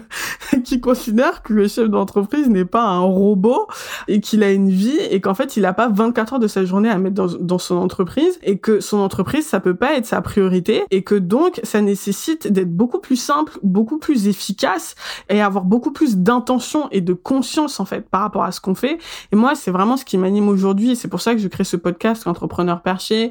qui 0.64 0.80
considère 0.80 1.42
que 1.42 1.52
le 1.52 1.68
chef 1.68 1.88
d'entreprise 1.88 2.48
n'est 2.48 2.64
pas 2.64 2.82
un 2.82 3.00
robot 3.00 3.66
et 4.08 4.20
qu'il 4.20 4.42
a 4.42 4.52
une 4.52 4.70
vie 4.70 4.98
et 5.10 5.20
qu'en 5.20 5.34
fait 5.34 5.56
il 5.56 5.64
a 5.64 5.72
pas 5.72 5.88
24 5.88 6.34
heures 6.34 6.38
de 6.38 6.48
sa 6.48 6.64
journée 6.64 6.88
à 6.88 6.98
mettre 6.98 7.14
dans, 7.14 7.28
dans 7.38 7.58
son 7.58 7.76
entreprise 7.76 8.38
et 8.42 8.58
que 8.58 8.80
son 8.80 8.98
entreprise 8.98 9.46
ça 9.46 9.60
peut 9.60 9.74
pas 9.74 9.94
être 9.96 10.06
sa 10.06 10.20
priorité 10.20 10.84
et 10.90 11.02
que 11.02 11.14
donc 11.14 11.60
ça 11.64 11.80
nécessite 11.80 12.46
d'être 12.48 12.74
beaucoup 12.74 12.98
plus 12.98 13.16
simple, 13.16 13.58
beaucoup 13.62 13.98
plus 13.98 14.28
efficace 14.28 14.94
et 15.28 15.40
avoir 15.40 15.64
beaucoup 15.64 15.92
plus 15.92 16.16
d'intention 16.16 16.88
et 16.90 17.00
de 17.00 17.12
conscience 17.12 17.80
en 17.80 17.84
fait 17.84 18.08
par 18.08 18.22
rapport 18.22 18.44
à 18.44 18.52
ce 18.52 18.60
qu'on 18.60 18.74
fait. 18.74 18.98
Et 19.32 19.36
moi 19.36 19.54
c'est 19.54 19.70
vraiment 19.70 19.96
ce 19.96 20.04
qui 20.04 20.18
m'anime 20.18 20.48
aujourd'hui 20.48 20.92
et 20.92 20.94
c'est 20.94 21.08
pour 21.08 21.20
ça 21.20 21.34
que 21.34 21.40
je 21.40 21.48
crée 21.48 21.64
ce 21.64 21.76
podcast 21.76 22.26
Entrepreneur 22.26 22.59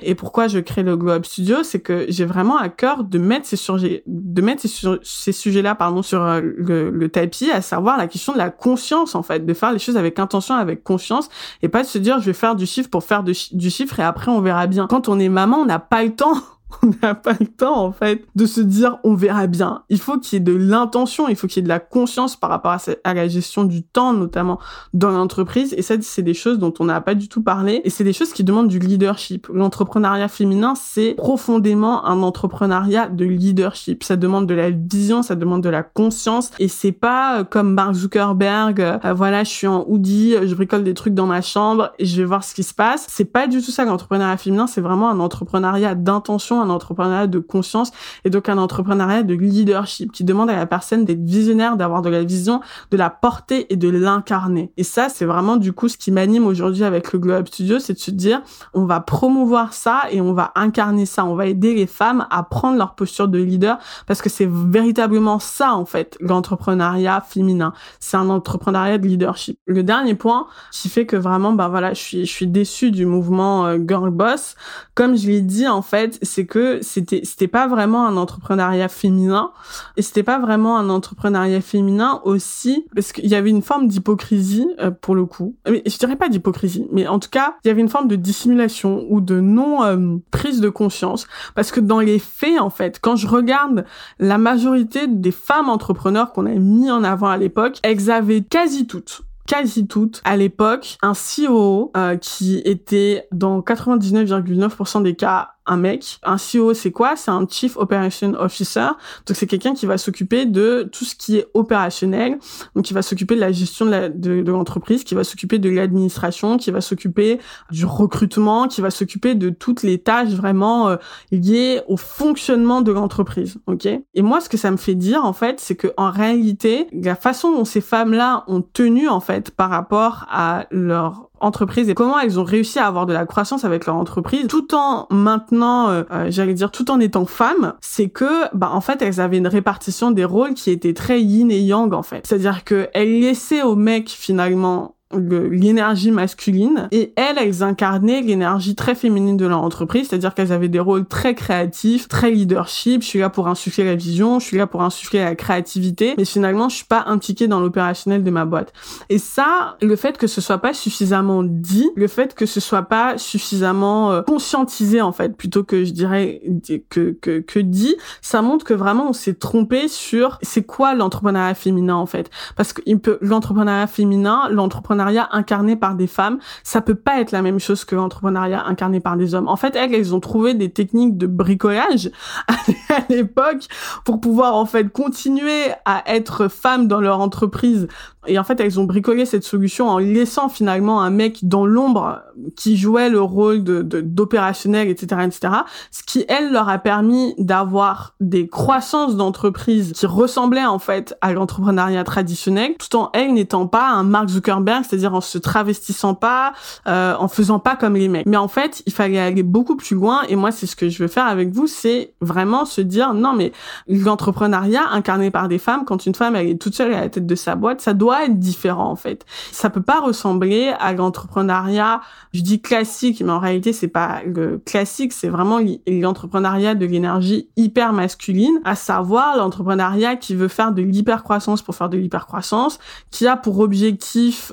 Et 0.01 0.15
pourquoi 0.15 0.47
je 0.47 0.59
crée 0.59 0.83
le 0.83 0.95
Globe 0.95 1.25
Studio, 1.25 1.63
c'est 1.63 1.79
que 1.79 2.05
j'ai 2.09 2.25
vraiment 2.25 2.57
à 2.57 2.69
cœur 2.69 3.03
de 3.03 3.17
mettre 3.17 3.45
ces 3.45 3.55
sujets, 3.55 4.03
de 4.07 4.41
mettre 4.41 4.63
ces, 5.03 5.31
sujets-là 5.31 5.75
pardon 5.75 6.01
sur 6.01 6.21
euh, 6.21 6.41
le, 6.41 6.89
le 6.89 7.09
tapis, 7.09 7.51
à 7.51 7.61
savoir 7.61 7.97
la 7.97 8.07
question 8.07 8.33
de 8.33 8.37
la 8.37 8.49
conscience 8.49 9.15
en 9.15 9.23
fait, 9.23 9.45
de 9.45 9.53
faire 9.53 9.71
les 9.71 9.79
choses 9.79 9.97
avec 9.97 10.19
intention, 10.19 10.55
avec 10.55 10.83
conscience 10.83 11.29
et 11.61 11.69
pas 11.69 11.83
de 11.83 11.87
se 11.87 11.97
dire 11.97 12.19
je 12.19 12.25
vais 12.25 12.33
faire 12.33 12.55
du 12.55 12.65
chiffre 12.65 12.89
pour 12.89 13.03
faire 13.03 13.23
du 13.23 13.69
chiffre 13.69 13.99
et 13.99 14.03
après 14.03 14.31
on 14.31 14.41
verra 14.41 14.67
bien. 14.67 14.87
Quand 14.87 15.09
on 15.09 15.19
est 15.19 15.29
maman, 15.29 15.57
on 15.57 15.65
n'a 15.65 15.79
pas 15.79 16.03
le 16.03 16.15
temps 16.15 16.35
on 16.83 16.91
n'a 17.01 17.15
pas 17.15 17.35
le 17.39 17.47
temps 17.47 17.83
en 17.83 17.91
fait 17.91 18.25
de 18.35 18.45
se 18.45 18.61
dire 18.61 18.97
on 19.03 19.15
verra 19.15 19.47
bien. 19.47 19.83
Il 19.89 19.99
faut 19.99 20.19
qu'il 20.19 20.37
y 20.37 20.41
ait 20.41 20.43
de 20.43 20.55
l'intention, 20.55 21.27
il 21.27 21.35
faut 21.35 21.47
qu'il 21.47 21.57
y 21.57 21.59
ait 21.59 21.63
de 21.63 21.69
la 21.69 21.79
conscience 21.79 22.35
par 22.35 22.49
rapport 22.49 22.77
à, 23.03 23.13
la 23.13 23.27
gestion 23.27 23.63
du 23.63 23.83
temps 23.83 24.13
notamment 24.13 24.59
dans 24.93 25.11
l'entreprise 25.11 25.73
et 25.77 25.81
ça 25.81 25.95
c'est 26.01 26.21
des 26.21 26.33
choses 26.33 26.59
dont 26.59 26.73
on 26.79 26.85
n'a 26.85 27.01
pas 27.01 27.15
du 27.15 27.27
tout 27.27 27.41
parlé 27.41 27.81
et 27.83 27.89
c'est 27.89 28.03
des 28.03 28.13
choses 28.13 28.33
qui 28.33 28.43
demandent 28.43 28.67
du 28.67 28.79
leadership. 28.79 29.47
L'entrepreneuriat 29.53 30.27
féminin 30.27 30.73
c'est 30.75 31.15
profondément 31.15 32.05
un 32.05 32.21
entrepreneuriat 32.21 33.07
de 33.07 33.25
leadership. 33.25 34.03
Ça 34.03 34.15
demande 34.15 34.47
de 34.47 34.53
la 34.53 34.69
vision, 34.69 35.23
ça 35.23 35.35
demande 35.35 35.63
de 35.63 35.69
la 35.69 35.83
conscience 35.83 36.51
et 36.59 36.67
c'est 36.67 36.91
pas 36.91 37.39
euh, 37.39 37.43
comme 37.43 37.73
Mark 37.73 37.93
Zuckerberg 37.93 38.81
euh, 38.81 39.13
voilà, 39.13 39.43
je 39.43 39.49
suis 39.49 39.67
en 39.67 39.85
hoodie, 39.87 40.35
je 40.43 40.53
bricole 40.55 40.83
des 40.83 40.93
trucs 40.93 41.13
dans 41.13 41.25
ma 41.25 41.41
chambre 41.41 41.91
et 41.99 42.05
je 42.05 42.17
vais 42.17 42.25
voir 42.25 42.43
ce 42.43 42.53
qui 42.53 42.63
se 42.63 42.73
passe. 42.73 43.05
C'est 43.09 43.25
pas 43.25 43.47
du 43.47 43.61
tout 43.61 43.71
ça 43.71 43.85
l'entrepreneuriat 43.85 44.37
féminin, 44.37 44.67
c'est 44.67 44.81
vraiment 44.81 45.09
un 45.09 45.19
entrepreneuriat 45.19 45.95
d'intention 45.95 46.58
un 46.61 46.69
entrepreneuriat 46.69 47.27
de 47.27 47.39
conscience 47.39 47.91
et 48.25 48.29
donc 48.29 48.49
un 48.49 48.57
entrepreneuriat 48.57 49.23
de 49.23 49.33
leadership 49.33 50.11
qui 50.11 50.23
demande 50.23 50.49
à 50.49 50.55
la 50.55 50.65
personne 50.65 51.05
d'être 51.05 51.23
visionnaire, 51.23 51.77
d'avoir 51.77 52.01
de 52.01 52.09
la 52.09 52.23
vision, 52.23 52.61
de 52.91 52.97
la 52.97 53.09
porter 53.09 53.71
et 53.71 53.75
de 53.75 53.89
l'incarner. 53.89 54.71
Et 54.77 54.83
ça, 54.83 55.09
c'est 55.09 55.25
vraiment 55.25 55.57
du 55.57 55.73
coup 55.73 55.87
ce 55.87 55.97
qui 55.97 56.11
m'anime 56.11 56.45
aujourd'hui 56.45 56.83
avec 56.83 57.13
le 57.13 57.19
Globe 57.19 57.47
Studio, 57.47 57.79
c'est 57.79 57.93
de 57.93 57.99
se 57.99 58.11
dire, 58.11 58.41
on 58.73 58.85
va 58.85 58.99
promouvoir 58.99 59.73
ça 59.73 60.03
et 60.11 60.21
on 60.21 60.33
va 60.33 60.51
incarner 60.55 61.05
ça. 61.05 61.25
On 61.25 61.35
va 61.35 61.47
aider 61.47 61.73
les 61.73 61.87
femmes 61.87 62.27
à 62.29 62.43
prendre 62.43 62.77
leur 62.77 62.95
posture 62.95 63.27
de 63.27 63.39
leader 63.39 63.77
parce 64.07 64.21
que 64.21 64.29
c'est 64.29 64.49
véritablement 64.49 65.39
ça, 65.39 65.73
en 65.73 65.85
fait, 65.85 66.17
l'entrepreneuriat 66.19 67.21
féminin. 67.21 67.73
C'est 67.99 68.17
un 68.17 68.29
entrepreneuriat 68.29 68.97
de 68.97 69.07
leadership. 69.07 69.59
Le 69.65 69.83
dernier 69.83 70.15
point 70.15 70.47
qui 70.71 70.89
fait 70.89 71.05
que 71.05 71.15
vraiment, 71.15 71.53
ben 71.53 71.67
voilà, 71.67 71.93
je 71.93 72.01
suis, 72.01 72.25
je 72.25 72.31
suis 72.31 72.47
déçue 72.47 72.91
du 72.91 73.05
mouvement 73.05 73.67
euh, 73.67 73.77
Girl 73.85 74.09
Boss. 74.09 74.55
Comme 74.95 75.15
je 75.15 75.27
l'ai 75.27 75.41
dit, 75.41 75.67
en 75.67 75.81
fait, 75.81 76.17
c'est 76.21 76.45
que 76.49 76.79
c'était 76.81 77.21
c'était 77.23 77.47
pas 77.47 77.67
vraiment 77.67 78.05
un 78.05 78.17
entrepreneuriat 78.17 78.89
féminin 78.89 79.51
et 79.95 80.01
c'était 80.01 80.23
pas 80.23 80.39
vraiment 80.39 80.77
un 80.77 80.89
entrepreneuriat 80.89 81.61
féminin 81.61 82.21
aussi 82.25 82.85
parce 82.93 83.13
qu'il 83.13 83.27
y 83.27 83.35
avait 83.35 83.49
une 83.49 83.61
forme 83.61 83.87
d'hypocrisie 83.87 84.67
euh, 84.79 84.91
pour 84.91 85.15
le 85.15 85.25
coup. 85.25 85.55
Mais 85.69 85.81
je 85.85 85.97
dirais 85.97 86.17
pas 86.17 86.27
d'hypocrisie, 86.27 86.87
mais 86.91 87.07
en 87.07 87.19
tout 87.19 87.29
cas, 87.29 87.55
il 87.63 87.69
y 87.69 87.71
avait 87.71 87.81
une 87.81 87.89
forme 87.89 88.07
de 88.07 88.17
dissimulation 88.17 89.05
ou 89.09 89.21
de 89.21 89.39
non 89.39 89.83
euh, 89.83 90.17
prise 90.31 90.59
de 90.59 90.69
conscience 90.69 91.27
parce 91.55 91.71
que 91.71 91.79
dans 91.79 91.99
les 92.01 92.19
faits 92.19 92.59
en 92.59 92.69
fait, 92.69 92.99
quand 93.01 93.15
je 93.15 93.27
regarde 93.27 93.85
la 94.19 94.37
majorité 94.37 95.07
des 95.07 95.31
femmes 95.31 95.69
entrepreneurs 95.69 96.33
qu'on 96.33 96.45
a 96.45 96.49
mis 96.49 96.91
en 96.91 97.03
avant 97.03 97.27
à 97.27 97.37
l'époque, 97.37 97.77
elles 97.83 98.11
avaient 98.11 98.41
quasi 98.41 98.87
toutes 98.87 99.21
quasi 99.49 99.87
toutes 99.87 100.21
à 100.25 100.37
l'époque 100.37 100.97
un 101.01 101.13
CEO 101.13 101.91
euh, 101.97 102.17
qui 102.17 102.59
était 102.65 103.27
dans 103.31 103.61
99,9% 103.61 105.01
des 105.01 105.15
cas 105.15 105.53
un 105.69 105.77
mec. 105.77 106.19
Un 106.23 106.35
CEO, 106.35 106.73
c'est 106.73 106.91
quoi? 106.91 107.15
C'est 107.15 107.31
un 107.31 107.45
Chief 107.47 107.77
Operation 107.77 108.33
Officer. 108.33 108.87
Donc, 109.25 109.37
c'est 109.37 109.47
quelqu'un 109.47 109.73
qui 109.73 109.85
va 109.85 109.97
s'occuper 109.97 110.45
de 110.45 110.89
tout 110.91 111.05
ce 111.05 111.15
qui 111.15 111.37
est 111.37 111.47
opérationnel. 111.53 112.39
Donc, 112.75 112.85
qui 112.85 112.93
va 112.93 113.01
s'occuper 113.01 113.35
de 113.35 113.39
la 113.39 113.51
gestion 113.51 113.85
de 113.85 114.51
l'entreprise, 114.51 115.03
qui 115.03 115.15
va 115.15 115.23
s'occuper 115.23 115.59
de 115.59 115.69
l'administration, 115.69 116.57
qui 116.57 116.71
va 116.71 116.81
s'occuper 116.81 117.39
du 117.71 117.85
recrutement, 117.85 118.67
qui 118.67 118.81
va 118.81 118.89
s'occuper 118.89 119.35
de 119.35 119.49
toutes 119.49 119.83
les 119.83 119.99
tâches 119.99 120.29
vraiment 120.29 120.89
euh, 120.89 120.97
liées 121.31 121.81
au 121.87 121.97
fonctionnement 121.97 122.81
de 122.81 122.91
l'entreprise. 122.91 123.57
Ok? 123.67 123.85
Et 123.85 124.21
moi, 124.21 124.41
ce 124.41 124.49
que 124.49 124.57
ça 124.57 124.71
me 124.71 124.77
fait 124.77 124.95
dire, 124.95 125.23
en 125.23 125.33
fait, 125.33 125.59
c'est 125.59 125.75
que 125.75 125.87
en 125.97 126.09
réalité, 126.09 126.87
la 126.91 127.15
façon 127.15 127.51
dont 127.51 127.65
ces 127.65 127.81
femmes-là 127.81 128.43
ont 128.47 128.61
tenu, 128.61 129.07
en 129.07 129.19
fait, 129.19 129.51
par 129.51 129.69
rapport 129.69 130.25
à 130.29 130.65
leur 130.71 131.28
entreprise 131.41 131.89
et 131.89 131.93
comment 131.93 132.19
elles 132.19 132.39
ont 132.39 132.43
réussi 132.43 132.79
à 132.79 132.87
avoir 132.87 133.05
de 133.05 133.13
la 133.13 133.25
croissance 133.25 133.63
avec 133.63 133.85
leur 133.85 133.95
entreprise 133.95 134.47
tout 134.47 134.73
en 134.73 135.07
maintenant, 135.09 135.89
euh, 135.89 136.03
euh, 136.11 136.27
j'allais 136.29 136.53
dire 136.53 136.71
tout 136.71 136.89
en 136.91 136.99
étant 136.99 137.25
femmes, 137.25 137.73
c'est 137.81 138.09
que 138.09 138.55
bah 138.55 138.69
en 138.73 138.81
fait 138.81 139.01
elles 139.01 139.19
avaient 139.19 139.37
une 139.37 139.47
répartition 139.47 140.11
des 140.11 140.25
rôles 140.25 140.53
qui 140.53 140.71
était 140.71 140.93
très 140.93 141.21
yin 141.21 141.51
et 141.51 141.59
yang 141.59 141.93
en 141.93 142.03
fait. 142.03 142.25
C'est-à-dire 142.25 142.63
que 142.63 142.89
elles 142.93 143.19
laissaient 143.19 143.61
aux 143.61 143.75
mecs 143.75 144.09
finalement 144.09 144.95
l'énergie 145.11 146.11
masculine 146.11 146.87
et 146.91 147.13
elles, 147.15 147.37
elles 147.39 147.63
incarnaient 147.63 148.21
l'énergie 148.21 148.75
très 148.75 148.93
féminine 148.93 149.37
de 149.37 149.47
leur 149.47 149.63
entreprise, 149.63 150.07
c'est-à-dire 150.07 150.35
qu'elles 150.35 150.51
avaient 150.51 150.69
des 150.69 150.79
rôles 150.79 151.07
très 151.07 151.33
créatifs, 151.33 152.07
très 152.07 152.29
leadership. 152.29 153.01
Je 153.01 153.07
suis 153.07 153.19
là 153.19 153.29
pour 153.29 153.47
insuffler 153.47 153.85
la 153.85 153.95
vision, 153.95 154.39
je 154.39 154.45
suis 154.45 154.57
là 154.57 154.67
pour 154.67 154.83
insuffler 154.83 155.19
la 155.19 155.33
créativité, 155.33 156.13
mais 156.17 156.25
finalement, 156.25 156.69
je 156.69 156.75
suis 156.75 156.85
pas 156.85 157.05
impliquée 157.07 157.47
dans 157.47 157.59
l'opérationnel 157.59 158.23
de 158.23 158.29
ma 158.29 158.45
boîte. 158.45 158.71
Et 159.09 159.17
ça, 159.17 159.77
le 159.81 159.95
fait 159.95 160.17
que 160.17 160.27
ce 160.27 160.41
soit 160.41 160.59
pas 160.59 160.73
suffisamment 160.73 161.41
dit, 161.43 161.89
le 161.95 162.07
fait 162.07 162.35
que 162.35 162.45
ce 162.45 162.59
soit 162.59 162.83
pas 162.83 163.17
suffisamment 163.17 164.11
euh, 164.11 164.21
conscientisé 164.21 165.01
en 165.01 165.11
fait, 165.11 165.35
plutôt 165.35 165.63
que 165.63 165.85
je 165.85 165.91
dirais 165.91 166.41
que 166.89 167.17
que 167.19 167.39
que 167.39 167.59
dit, 167.59 167.95
ça 168.21 168.43
montre 168.43 168.63
que 168.63 168.75
vraiment 168.75 169.09
on 169.09 169.13
s'est 169.13 169.33
trompé 169.33 169.87
sur 169.87 170.37
c'est 170.43 170.63
quoi 170.63 170.93
l'entrepreneuriat 170.93 171.55
féminin 171.55 171.95
en 171.95 172.05
fait, 172.05 172.29
parce 172.55 172.73
que 172.73 172.81
l'entrepreneuriat 173.21 173.87
féminin, 173.87 174.49
l'entrepreneuriat 174.51 174.98
incarné 174.99 175.75
par 175.75 175.95
des 175.95 176.07
femmes, 176.07 176.39
ça 176.63 176.81
peut 176.81 176.95
pas 176.95 177.19
être 177.19 177.31
la 177.31 177.41
même 177.41 177.59
chose 177.59 177.85
que 177.85 177.95
l'entrepreneuriat 177.95 178.65
incarné 178.65 178.99
par 178.99 179.17
des 179.17 179.35
hommes. 179.35 179.47
En 179.47 179.55
fait, 179.55 179.75
elles, 179.75 179.93
elles 179.93 180.15
ont 180.15 180.19
trouvé 180.19 180.53
des 180.53 180.69
techniques 180.69 181.17
de 181.17 181.27
bricolage 181.27 182.11
à 182.89 183.01
l'époque 183.09 183.67
pour 184.05 184.19
pouvoir 184.19 184.55
en 184.55 184.65
fait 184.65 184.89
continuer 184.89 185.71
à 185.85 186.03
être 186.13 186.47
femmes 186.47 186.87
dans 186.87 187.01
leur 187.01 187.19
entreprise 187.19 187.87
et 188.27 188.37
en 188.37 188.43
fait, 188.43 188.59
elles 188.59 188.79
ont 188.79 188.83
bricolé 188.83 189.25
cette 189.25 189.45
solution 189.45 189.87
en 189.87 189.97
laissant 189.97 190.49
finalement 190.49 191.01
un 191.01 191.09
mec 191.09 191.47
dans 191.47 191.65
l'ombre 191.65 192.21
qui 192.57 192.75
jouait 192.75 193.09
le 193.09 193.21
rôle 193.21 193.63
d'opérationnel, 193.63 194.89
etc., 194.89 195.21
etc. 195.25 195.53
Ce 195.89 196.03
qui, 196.03 196.25
elle, 196.27 196.51
leur 196.51 196.67
a 196.67 196.79
permis 196.79 197.33
d'avoir 197.37 198.15
des 198.19 198.47
croissances 198.47 199.15
d'entreprise 199.15 199.93
qui 199.93 200.05
ressemblaient 200.05 200.65
en 200.65 200.79
fait 200.79 201.17
à 201.21 201.31
l'entrepreneuriat 201.31 202.03
traditionnel, 202.03 202.75
tout 202.77 202.97
en 202.97 203.09
elle 203.13 203.33
n'étant 203.33 203.67
pas 203.67 203.89
un 203.89 204.03
Mark 204.03 204.27
Zuckerberg, 204.27 204.83
c'est-à-dire 204.89 205.13
en 205.13 205.21
se 205.21 205.37
travestissant 205.37 206.15
pas, 206.15 206.53
euh, 206.87 207.15
en 207.17 207.27
faisant 207.27 207.59
pas 207.59 207.75
comme 207.75 207.95
les 207.95 208.07
mecs. 208.07 208.25
Mais 208.25 208.37
en 208.37 208.47
fait, 208.47 208.83
il 208.85 208.93
fallait 208.93 209.19
aller 209.19 209.43
beaucoup 209.43 209.75
plus 209.75 209.95
loin. 209.95 210.23
Et 210.29 210.35
moi, 210.35 210.51
c'est 210.51 210.65
ce 210.65 210.75
que 210.75 210.89
je 210.89 211.03
veux 211.03 211.07
faire 211.07 211.27
avec 211.27 211.51
vous, 211.51 211.67
c'est 211.67 212.13
vraiment 212.21 212.65
se 212.65 212.81
dire 212.81 213.13
non, 213.13 213.33
mais 213.33 213.51
l'entrepreneuriat 213.87 214.89
incarné 214.91 215.31
par 215.31 215.47
des 215.47 215.57
femmes, 215.57 215.85
quand 215.85 216.05
une 216.05 216.15
femme 216.15 216.35
elle 216.35 216.47
est 216.47 216.61
toute 216.61 216.75
seule 216.75 216.93
à 216.93 217.01
la 217.01 217.09
tête 217.09 217.25
de 217.25 217.35
sa 217.35 217.55
boîte, 217.55 217.81
ça 217.81 217.93
doit 217.93 218.25
être 218.25 218.39
différent 218.39 218.89
en 218.89 218.95
fait. 218.95 219.25
Ça 219.51 219.69
peut 219.69 219.81
pas 219.81 219.99
ressembler 219.99 220.73
à 220.79 220.93
l'entrepreneuriat, 220.93 222.01
je 222.33 222.41
dis 222.41 222.61
classique, 222.61 223.21
mais 223.21 223.31
en 223.31 223.39
réalité 223.39 223.73
c'est 223.73 223.87
pas 223.87 224.21
le 224.25 224.57
classique, 224.57 225.13
c'est 225.13 225.29
vraiment 225.29 225.59
l'entrepreneuriat 225.87 226.75
de 226.75 226.85
l'énergie 226.85 227.49
hyper 227.55 227.93
masculine, 227.93 228.59
à 228.65 228.75
savoir 228.75 229.37
l'entrepreneuriat 229.37 230.15
qui 230.15 230.35
veut 230.35 230.47
faire 230.47 230.71
de 230.71 230.81
l'hypercroissance 230.81 231.61
pour 231.61 231.75
faire 231.75 231.89
de 231.89 231.97
l'hypercroissance, 231.97 232.79
qui 233.11 233.27
a 233.27 233.37
pour 233.37 233.59
objectif 233.59 234.51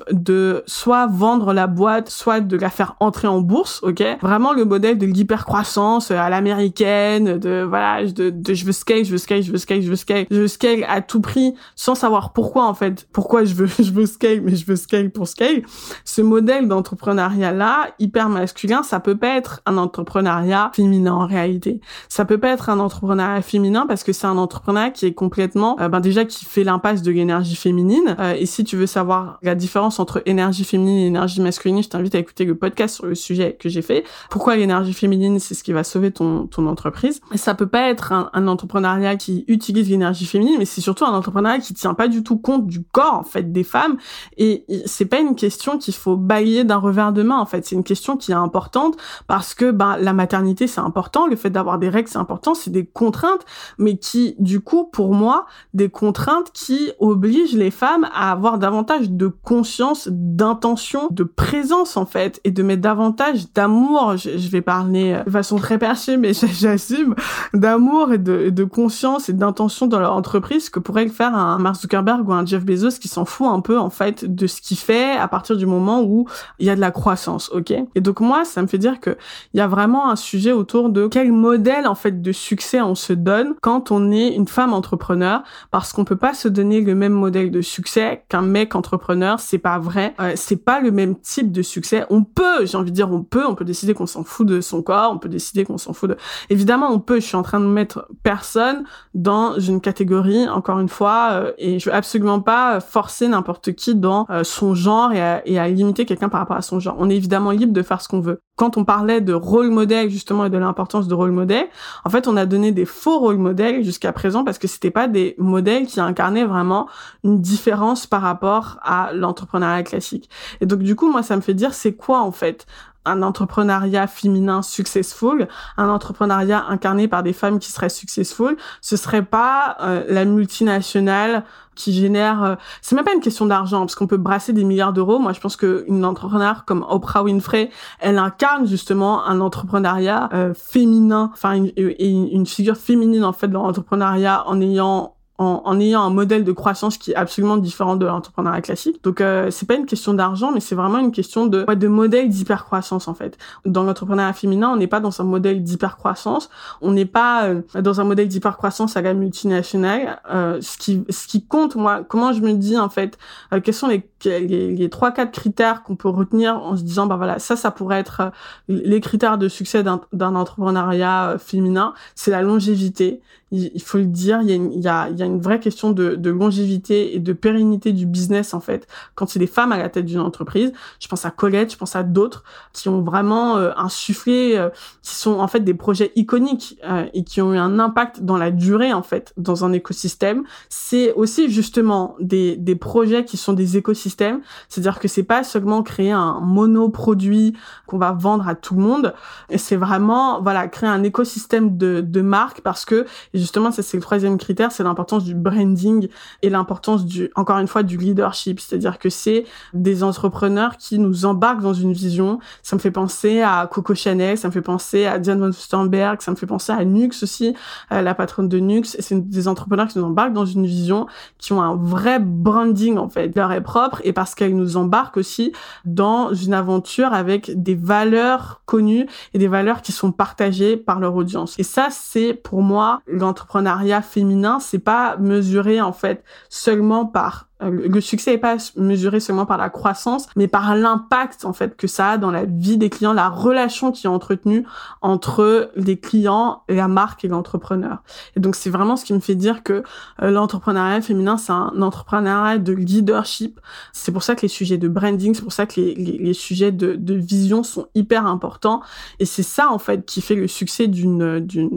soit 0.65 1.07
vendre 1.07 1.53
la 1.53 1.67
boîte, 1.67 2.09
soit 2.09 2.39
de 2.39 2.57
la 2.57 2.69
faire 2.69 2.95
entrer 2.99 3.27
en 3.27 3.41
bourse, 3.41 3.79
ok? 3.83 4.03
Vraiment 4.21 4.53
le 4.53 4.65
modèle 4.65 4.97
de 4.97 5.05
l'hypercroissance 5.05 6.11
à 6.11 6.29
l'américaine, 6.29 7.37
de 7.37 7.65
voilà, 7.67 8.05
de, 8.05 8.29
de 8.29 8.53
je 8.53 8.65
veux 8.65 8.71
scale, 8.71 9.05
je 9.05 9.11
veux 9.11 9.17
scale, 9.17 9.41
je 9.41 9.51
veux 9.51 9.57
scale, 9.57 9.81
je 9.81 9.89
veux 9.89 9.95
scale, 9.95 10.25
je 10.29 10.41
veux 10.41 10.47
scale 10.47 10.85
à 10.87 11.01
tout 11.01 11.21
prix, 11.21 11.53
sans 11.75 11.95
savoir 11.95 12.33
pourquoi 12.33 12.65
en 12.65 12.73
fait, 12.73 13.07
pourquoi 13.11 13.45
je 13.45 13.53
veux, 13.53 13.67
je 13.79 13.91
veux 13.91 14.05
scale, 14.05 14.41
mais 14.41 14.55
je 14.55 14.65
veux 14.65 14.75
scale 14.75 15.11
pour 15.11 15.27
scale. 15.27 15.63
Ce 16.05 16.21
modèle 16.21 16.67
d'entrepreneuriat-là, 16.67 17.89
hyper 17.99 18.29
masculin, 18.29 18.83
ça 18.83 18.99
peut 18.99 19.17
pas 19.17 19.35
être 19.35 19.61
un 19.65 19.77
entrepreneuriat 19.77 20.71
féminin 20.73 21.13
en 21.13 21.27
réalité. 21.27 21.79
Ça 22.09 22.25
peut 22.25 22.37
pas 22.37 22.49
être 22.49 22.69
un 22.69 22.79
entrepreneuriat 22.79 23.41
féminin 23.41 23.85
parce 23.87 24.03
que 24.03 24.13
c'est 24.13 24.27
un 24.27 24.37
entrepreneuriat 24.37 24.91
qui 24.91 25.05
est 25.05 25.13
complètement, 25.13 25.77
euh, 25.79 25.89
ben 25.89 25.99
déjà 25.99 26.25
qui 26.25 26.45
fait 26.45 26.63
l'impasse 26.63 27.01
de 27.01 27.11
l'énergie 27.11 27.55
féminine. 27.55 28.15
Euh, 28.19 28.33
et 28.37 28.45
si 28.45 28.63
tu 28.63 28.75
veux 28.75 28.87
savoir 28.87 29.39
la 29.41 29.55
différence 29.55 29.99
entre 29.99 30.16
énergie 30.25 30.63
féminine 30.63 30.97
et 30.97 31.07
énergie 31.07 31.41
masculine, 31.41 31.81
je 31.81 31.89
t'invite 31.89 32.15
à 32.15 32.19
écouter 32.19 32.45
le 32.45 32.55
podcast 32.55 32.95
sur 32.95 33.05
le 33.05 33.15
sujet 33.15 33.57
que 33.59 33.69
j'ai 33.69 33.81
fait. 33.81 34.03
Pourquoi 34.29 34.55
l'énergie 34.55 34.93
féminine, 34.93 35.39
c'est 35.39 35.53
ce 35.53 35.63
qui 35.63 35.73
va 35.73 35.83
sauver 35.83 36.11
ton, 36.11 36.47
ton 36.47 36.67
entreprise. 36.67 37.21
Ça 37.35 37.55
peut 37.55 37.67
pas 37.67 37.89
être 37.89 38.11
un, 38.11 38.29
un 38.33 38.47
entrepreneuriat 38.47 39.15
qui 39.15 39.45
utilise 39.47 39.89
l'énergie 39.89 40.25
féminine, 40.25 40.55
mais 40.59 40.65
c'est 40.65 40.81
surtout 40.81 41.05
un 41.05 41.13
entrepreneuriat 41.13 41.59
qui 41.59 41.73
tient 41.73 41.93
pas 41.93 42.07
du 42.07 42.23
tout 42.23 42.37
compte 42.37 42.67
du 42.67 42.83
corps, 42.83 43.15
en 43.15 43.23
fait, 43.23 43.51
des 43.51 43.63
femmes. 43.63 43.97
Et 44.37 44.65
c'est 44.85 45.05
pas 45.05 45.19
une 45.19 45.35
question 45.35 45.77
qu'il 45.77 45.93
faut 45.93 46.17
balayer 46.17 46.63
d'un 46.63 46.77
revers 46.77 47.13
de 47.13 47.23
main, 47.23 47.37
en 47.37 47.45
fait. 47.45 47.65
C'est 47.65 47.75
une 47.75 47.83
question 47.83 48.17
qui 48.17 48.31
est 48.31 48.35
importante 48.35 48.97
parce 49.27 49.53
que, 49.53 49.71
ben, 49.71 49.97
la 49.97 50.13
maternité, 50.13 50.67
c'est 50.67 50.81
important. 50.81 51.27
Le 51.27 51.35
fait 51.35 51.49
d'avoir 51.49 51.79
des 51.79 51.89
règles, 51.89 52.09
c'est 52.09 52.17
important. 52.17 52.53
C'est 52.53 52.71
des 52.71 52.85
contraintes, 52.85 53.45
mais 53.77 53.97
qui, 53.97 54.35
du 54.39 54.59
coup, 54.61 54.85
pour 54.85 55.13
moi, 55.13 55.45
des 55.73 55.89
contraintes 55.89 56.51
qui 56.53 56.91
obligent 56.99 57.55
les 57.55 57.71
femmes 57.71 58.07
à 58.13 58.31
avoir 58.31 58.57
davantage 58.57 59.09
de 59.09 59.27
conscience, 59.27 60.06
d'intention, 60.09 61.07
de 61.11 61.23
présence 61.23 61.97
en 61.97 62.05
fait, 62.05 62.39
et 62.43 62.51
de 62.51 62.63
mettre 62.63 62.81
davantage 62.81 63.51
d'amour. 63.53 64.15
Je, 64.17 64.49
vais 64.49 64.61
parler 64.61 65.13
euh, 65.13 65.23
de 65.23 65.29
façon 65.29 65.57
très 65.57 65.77
perchée, 65.77 66.17
mais 66.17 66.31
j'assume 66.33 67.15
d'amour 67.53 68.13
et 68.13 68.17
de, 68.17 68.49
de, 68.49 68.63
conscience 68.63 69.29
et 69.29 69.33
d'intention 69.33 69.87
dans 69.87 69.99
leur 69.99 70.13
entreprise 70.13 70.69
que 70.69 70.79
pourrait 70.79 71.05
le 71.05 71.11
faire 71.11 71.35
un 71.35 71.57
Mark 71.57 71.77
Zuckerberg 71.77 72.27
ou 72.27 72.33
un 72.33 72.45
Jeff 72.45 72.65
Bezos 72.65 72.99
qui 72.99 73.07
s'en 73.07 73.25
fout 73.25 73.47
un 73.47 73.61
peu 73.61 73.77
en 73.77 73.89
fait 73.89 74.25
de 74.25 74.47
ce 74.47 74.61
qu'il 74.61 74.77
fait 74.77 75.11
à 75.11 75.27
partir 75.27 75.57
du 75.57 75.65
moment 75.65 76.01
où 76.01 76.27
il 76.59 76.65
y 76.65 76.69
a 76.69 76.75
de 76.75 76.81
la 76.81 76.91
croissance, 76.91 77.49
ok? 77.53 77.73
Et 77.95 78.01
donc 78.01 78.19
moi, 78.19 78.45
ça 78.45 78.61
me 78.61 78.67
fait 78.67 78.77
dire 78.77 78.99
que 78.99 79.17
il 79.53 79.57
y 79.57 79.61
a 79.61 79.67
vraiment 79.67 80.09
un 80.09 80.15
sujet 80.15 80.51
autour 80.51 80.89
de 80.89 81.07
quel 81.07 81.31
modèle 81.31 81.87
en 81.87 81.95
fait 81.95 82.21
de 82.21 82.31
succès 82.31 82.81
on 82.81 82.95
se 82.95 83.13
donne 83.13 83.55
quand 83.61 83.91
on 83.91 84.11
est 84.11 84.29
une 84.29 84.47
femme 84.47 84.73
entrepreneur, 84.73 85.43
parce 85.71 85.93
qu'on 85.93 86.05
peut 86.05 86.15
pas 86.15 86.33
se 86.33 86.47
donner 86.47 86.81
le 86.81 86.95
même 86.95 87.13
modèle 87.13 87.51
de 87.51 87.61
succès 87.61 88.23
qu'un 88.29 88.41
mec 88.41 88.75
entrepreneur, 88.75 89.39
c'est 89.39 89.57
pas 89.57 89.79
vrai. 89.79 89.96
Euh, 90.19 90.33
c'est 90.35 90.63
pas 90.63 90.79
le 90.79 90.91
même 90.91 91.15
type 91.19 91.51
de 91.51 91.61
succès. 91.61 92.05
On 92.09 92.23
peut, 92.23 92.65
j'ai 92.65 92.77
envie 92.77 92.91
de 92.91 92.95
dire, 92.95 93.11
on 93.11 93.23
peut, 93.23 93.45
on 93.45 93.55
peut 93.55 93.65
décider 93.65 93.93
qu'on 93.93 94.05
s'en 94.05 94.23
fout 94.23 94.47
de 94.47 94.61
son 94.61 94.81
corps, 94.81 95.11
on 95.13 95.17
peut 95.17 95.29
décider 95.29 95.65
qu'on 95.65 95.77
s'en 95.77 95.93
fout 95.93 96.09
de. 96.09 96.17
Évidemment, 96.49 96.91
on 96.91 96.99
peut. 96.99 97.19
Je 97.19 97.25
suis 97.25 97.35
en 97.35 97.43
train 97.43 97.59
de 97.59 97.65
mettre 97.65 98.07
personne 98.23 98.83
dans 99.13 99.59
une 99.59 99.81
catégorie, 99.81 100.47
encore 100.47 100.79
une 100.79 100.89
fois, 100.89 101.29
euh, 101.31 101.51
et 101.57 101.79
je 101.79 101.89
veux 101.89 101.95
absolument 101.95 102.39
pas 102.39 102.79
forcer 102.79 103.27
n'importe 103.27 103.73
qui 103.73 103.95
dans 103.95 104.25
euh, 104.29 104.43
son 104.43 104.75
genre 104.75 105.11
et 105.11 105.21
à, 105.21 105.47
et 105.47 105.59
à 105.59 105.67
limiter 105.67 106.05
quelqu'un 106.05 106.29
par 106.29 106.39
rapport 106.39 106.57
à 106.57 106.61
son 106.61 106.79
genre. 106.79 106.95
On 106.99 107.09
est 107.09 107.15
évidemment 107.15 107.51
libre 107.51 107.73
de 107.73 107.81
faire 107.81 108.01
ce 108.01 108.07
qu'on 108.07 108.19
veut. 108.19 108.41
Quand 108.55 108.75
on 108.75 108.85
parlait 108.85 109.21
de 109.21 109.33
rôle 109.33 109.69
modèle 109.69 110.09
justement 110.09 110.45
et 110.45 110.49
de 110.49 110.57
l'importance 110.57 111.07
de 111.07 111.13
rôle 111.13 111.31
modèle, 111.31 111.67
en 112.05 112.09
fait, 112.09 112.27
on 112.27 112.35
a 112.37 112.45
donné 112.45 112.71
des 112.71 112.85
faux 112.85 113.19
rôles 113.19 113.37
modèles 113.37 113.83
jusqu'à 113.83 114.11
présent 114.11 114.43
parce 114.43 114.57
que 114.57 114.67
c'était 114.67 114.91
pas 114.91 115.07
des 115.07 115.35
modèles 115.37 115.85
qui 115.85 115.99
incarnaient 115.99 116.45
vraiment 116.45 116.87
une 117.23 117.39
différence 117.39 118.07
par 118.07 118.21
rapport 118.21 118.79
à 118.81 119.11
l'entrepreneuriat 119.13 119.83
classique. 119.87 120.29
Et 120.61 120.65
donc 120.65 120.79
du 120.79 120.95
coup, 120.95 121.11
moi, 121.11 121.23
ça 121.23 121.35
me 121.35 121.41
fait 121.41 121.53
dire 121.53 121.73
c'est 121.73 121.93
quoi 121.93 122.21
en 122.21 122.31
fait 122.31 122.65
un 123.07 123.23
entrepreneuriat 123.23 124.05
féminin 124.07 124.61
successful, 124.61 125.47
un 125.77 125.89
entrepreneuriat 125.89 126.65
incarné 126.67 127.07
par 127.07 127.23
des 127.23 127.33
femmes 127.33 127.59
qui 127.59 127.71
seraient 127.71 127.89
successful, 127.89 128.57
ce 128.81 128.97
serait 128.97 129.23
pas 129.23 129.77
euh, 129.81 130.03
la 130.09 130.25
multinationale 130.25 131.43
qui 131.73 131.93
génère 131.93 132.43
euh, 132.43 132.55
c'est 132.81 132.95
même 132.95 133.05
pas 133.05 133.13
une 133.13 133.21
question 133.21 133.45
d'argent 133.45 133.81
parce 133.81 133.95
qu'on 133.95 134.07
peut 134.07 134.17
brasser 134.17 134.51
des 134.51 134.63
milliards 134.63 134.93
d'euros 134.93 135.19
moi 135.19 135.31
je 135.31 135.39
pense 135.39 135.55
que 135.55 135.85
une 135.87 136.05
entrepreneur 136.05 136.65
comme 136.65 136.83
Oprah 136.89 137.21
Winfrey 137.21 137.69
elle 137.99 138.17
incarne 138.17 138.65
justement 138.65 139.23
un 139.25 139.39
entrepreneuriat 139.41 140.29
euh, 140.33 140.55
féminin 140.55 141.29
enfin 141.33 141.53
une, 141.53 141.71
une, 141.77 142.45
figure 142.47 142.77
féminine 142.77 143.23
en 143.23 143.31
fait 143.31 143.47
dans 143.47 143.61
l'entrepreneuriat 143.61 144.47
en 144.47 144.59
ayant 144.59 145.16
en, 145.37 145.61
en, 145.65 145.79
ayant 145.79 146.01
un 146.01 146.09
modèle 146.09 146.43
de 146.43 146.51
croissance 146.51 146.97
qui 146.97 147.11
est 147.11 147.15
absolument 147.15 147.57
différent 147.57 147.95
de 147.95 148.05
l'entrepreneuriat 148.05 148.61
classique. 148.61 149.03
Donc 149.03 149.21
euh, 149.21 149.51
c'est 149.51 149.67
pas 149.67 149.75
une 149.75 149.85
question 149.85 150.13
d'argent, 150.13 150.51
mais 150.51 150.59
c'est 150.59 150.75
vraiment 150.75 150.97
une 150.97 151.11
question 151.11 151.45
de 151.45 151.65
ouais, 151.67 151.75
de 151.75 151.87
modèle 151.87 152.29
d'hypercroissance 152.29 153.07
en 153.07 153.13
fait. 153.13 153.37
Dans 153.65 153.83
l'entrepreneuriat 153.83 154.33
féminin, 154.33 154.69
on 154.69 154.77
n'est 154.77 154.87
pas 154.87 154.99
dans 154.99 155.21
un 155.21 155.23
modèle 155.23 155.63
d'hypercroissance, 155.63 156.49
on 156.81 156.91
n'est 156.91 157.05
pas 157.05 157.45
euh, 157.45 157.61
dans 157.79 158.01
un 158.01 158.03
modèle 158.03 158.27
d'hypercroissance 158.27 158.97
à 158.97 159.01
la 159.01 159.13
multinationale. 159.13 160.19
Euh, 160.31 160.59
ce 160.61 160.77
qui 160.77 161.03
ce 161.09 161.27
qui 161.27 161.45
compte, 161.45 161.75
moi, 161.75 162.03
comment 162.07 162.33
je 162.33 162.41
me 162.41 162.53
dis 162.53 162.77
en 162.77 162.89
fait, 162.89 163.17
euh, 163.53 163.59
quels 163.61 163.73
sont 163.73 163.87
les 163.87 164.09
les 164.25 164.89
trois 164.89 165.11
quatre 165.11 165.31
critères 165.31 165.83
qu'on 165.83 165.95
peut 165.95 166.09
retenir 166.09 166.57
en 166.57 166.75
se 166.75 166.81
disant 166.81 167.05
bah 167.05 167.17
voilà 167.17 167.39
ça 167.39 167.55
ça 167.55 167.71
pourrait 167.71 167.99
être 167.99 168.21
euh, 168.21 168.29
les 168.67 168.99
critères 168.99 169.37
de 169.37 169.47
succès 169.47 169.83
d'un 169.83 170.35
entrepreneuriat 170.35 171.35
féminin, 171.37 171.93
c'est 172.15 172.31
la 172.31 172.41
longévité 172.41 173.21
il, 173.51 173.81
faut 173.81 173.97
le 173.97 174.05
dire, 174.05 174.41
il 174.41 174.49
y 174.49 174.51
a 174.51 174.55
une, 174.55 174.73
il 174.73 174.81
y 174.81 174.89
a, 174.89 175.07
il 175.09 175.17
y 175.17 175.23
a 175.23 175.25
une 175.25 175.39
vraie 175.39 175.61
question 175.61 175.91
de, 175.91 176.15
de, 176.15 176.29
longévité 176.29 177.15
et 177.15 177.19
de 177.19 177.31
pérennité 177.31 177.93
du 177.93 178.05
business 178.05 178.53
en 178.53 178.59
fait. 178.59 178.87
Quand 179.15 179.29
c'est 179.29 179.39
des 179.39 179.47
femmes 179.47 179.71
à 179.71 179.77
la 179.77 179.87
tête 179.87 180.05
d'une 180.05 180.19
entreprise, 180.19 180.73
je 180.99 181.07
pense 181.07 181.23
à 181.23 181.31
Colette, 181.31 181.71
je 181.71 181.77
pense 181.77 181.95
à 181.95 182.03
d'autres 182.03 182.43
qui 182.73 182.89
ont 182.89 183.01
vraiment 183.01 183.55
euh, 183.55 183.71
insufflé, 183.77 184.57
euh, 184.57 184.69
qui 185.01 185.15
sont 185.15 185.39
en 185.39 185.47
fait 185.47 185.61
des 185.61 185.73
projets 185.73 186.11
iconiques 186.15 186.77
euh, 186.83 187.05
et 187.13 187.23
qui 187.23 187.41
ont 187.41 187.53
eu 187.53 187.57
un 187.57 187.79
impact 187.79 188.21
dans 188.21 188.37
la 188.37 188.51
durée 188.51 188.91
en 188.91 189.03
fait 189.03 189.33
dans 189.37 189.63
un 189.63 189.71
écosystème. 189.71 190.43
C'est 190.67 191.13
aussi 191.13 191.49
justement 191.49 192.15
des, 192.19 192.57
des 192.57 192.75
projets 192.75 193.23
qui 193.23 193.37
sont 193.37 193.53
des 193.53 193.77
écosystèmes, 193.77 194.41
c'est-à-dire 194.67 194.99
que 194.99 195.07
c'est 195.07 195.23
pas 195.23 195.45
seulement 195.45 195.83
créer 195.83 196.11
un 196.11 196.41
monoproduit 196.41 197.53
qu'on 197.85 197.97
va 197.97 198.11
vendre 198.11 198.45
à 198.49 198.55
tout 198.55 198.75
le 198.75 198.81
monde, 198.81 199.13
c'est 199.55 199.77
vraiment 199.77 200.41
voilà 200.41 200.67
créer 200.67 200.89
un 200.89 201.03
écosystème 201.03 201.77
de, 201.77 202.01
de 202.01 202.21
marques 202.21 202.59
parce 202.59 202.83
que 202.83 203.05
et 203.37 203.39
justement, 203.39 203.69
c'est 203.71 203.93
le 203.93 204.01
troisième 204.01 204.39
critère, 204.39 204.71
c'est 204.71 204.81
l'importance 204.81 205.23
du 205.23 205.35
branding 205.35 206.07
et 206.41 206.49
l'importance 206.49 207.05
du, 207.05 207.29
encore 207.35 207.59
une 207.59 207.67
fois, 207.67 207.83
du 207.83 207.95
leadership. 207.95 208.59
C'est-à-dire 208.59 208.97
que 208.97 209.11
c'est 209.11 209.45
des 209.75 210.03
entrepreneurs 210.03 210.77
qui 210.77 210.97
nous 210.97 211.25
embarquent 211.25 211.61
dans 211.61 211.75
une 211.75 211.93
vision. 211.93 212.39
Ça 212.63 212.75
me 212.75 212.81
fait 212.81 212.89
penser 212.89 213.41
à 213.41 213.69
Coco 213.71 213.93
Chanel, 213.93 214.39
ça 214.39 214.47
me 214.47 214.53
fait 214.53 214.63
penser 214.63 215.05
à 215.05 215.19
Diane 215.19 215.39
von 215.39 215.51
Furstenberg, 215.51 216.19
ça 216.23 216.31
me 216.31 216.35
fait 216.35 216.47
penser 216.47 216.71
à 216.71 216.83
Nux 216.83 217.11
aussi, 217.21 217.53
euh, 217.91 218.01
la 218.01 218.15
patronne 218.15 218.49
de 218.49 218.57
Nux. 218.57 218.85
C'est 218.85 219.29
des 219.29 219.47
entrepreneurs 219.47 219.87
qui 219.87 219.99
nous 219.99 220.05
embarquent 220.05 220.33
dans 220.33 220.47
une 220.47 220.65
vision, 220.65 221.05
qui 221.37 221.53
ont 221.53 221.61
un 221.61 221.75
vrai 221.75 222.17
branding 222.19 222.97
en 222.97 223.07
fait, 223.07 223.35
leur 223.35 223.51
est 223.51 223.61
propre 223.61 224.01
et 224.03 224.13
parce 224.13 224.33
qu'elles 224.33 224.55
nous 224.55 224.77
embarquent 224.77 225.17
aussi 225.17 225.51
dans 225.85 226.33
une 226.33 226.55
aventure 226.55 227.13
avec 227.13 227.51
des 227.61 227.75
valeurs 227.75 228.63
connues 228.65 229.05
et 229.35 229.37
des 229.37 229.47
valeurs 229.47 229.83
qui 229.83 229.91
sont 229.91 230.11
partagées 230.11 230.75
par 230.75 230.99
leur 230.99 231.15
audience. 231.15 231.53
Et 231.59 231.63
ça, 231.63 231.89
c'est 231.91 232.33
pour 232.33 232.63
moi 232.63 233.03
l'entrepreneuriat 233.27 234.01
féminin, 234.01 234.59
c'est 234.59 234.79
pas 234.79 235.17
mesuré 235.17 235.81
en 235.81 235.93
fait 235.93 236.23
seulement 236.49 237.05
par 237.05 237.46
le 237.59 238.01
succès 238.01 238.31
n'est 238.31 238.37
pas 238.37 238.57
mesuré 238.75 239.19
seulement 239.19 239.47
par 239.47 239.57
la 239.57 239.69
croissance, 239.69 240.27
mais 240.35 240.47
par 240.47 240.75
l'impact 240.75 241.43
en 241.43 241.53
fait 241.53 241.75
que 241.75 241.87
ça 241.87 242.11
a 242.11 242.17
dans 242.17 242.29
la 242.29 242.45
vie 242.45 242.77
des 242.77 242.89
clients, 242.89 243.13
la 243.13 243.29
relation 243.29 243.91
qui 243.91 244.05
est 244.05 244.09
entretenue 244.09 244.63
entre 245.01 245.71
les 245.75 245.97
clients, 245.99 246.61
la 246.69 246.87
marque 246.87 247.25
et 247.25 247.27
l'entrepreneur. 247.27 248.03
Et 248.35 248.39
donc 248.39 248.55
c'est 248.55 248.69
vraiment 248.69 248.95
ce 248.95 249.05
qui 249.05 249.13
me 249.13 249.19
fait 249.19 249.35
dire 249.35 249.63
que 249.63 249.83
euh, 250.21 250.29
l'entrepreneuriat 250.29 251.01
féminin 251.01 251.37
c'est 251.37 251.51
un 251.51 251.73
entrepreneuriat 251.81 252.59
de 252.59 252.73
leadership. 252.73 253.59
C'est 253.91 254.11
pour 254.11 254.21
ça 254.21 254.35
que 254.35 254.43
les 254.43 254.47
sujets 254.47 254.77
de 254.77 254.87
branding, 254.87 255.33
c'est 255.33 255.41
pour 255.41 255.53
ça 255.53 255.65
que 255.65 255.81
les, 255.81 256.33
sujets 256.33 256.71
de, 256.71 257.13
vision 257.15 257.63
sont 257.63 257.87
hyper 257.95 258.27
importants. 258.27 258.81
Et 259.19 259.25
c'est 259.25 259.43
ça 259.43 259.71
en 259.71 259.79
fait 259.79 260.05
qui 260.05 260.21
fait 260.21 260.35
le 260.35 260.47
succès 260.47 260.87
d'une 260.87 261.39
d'une 261.39 261.69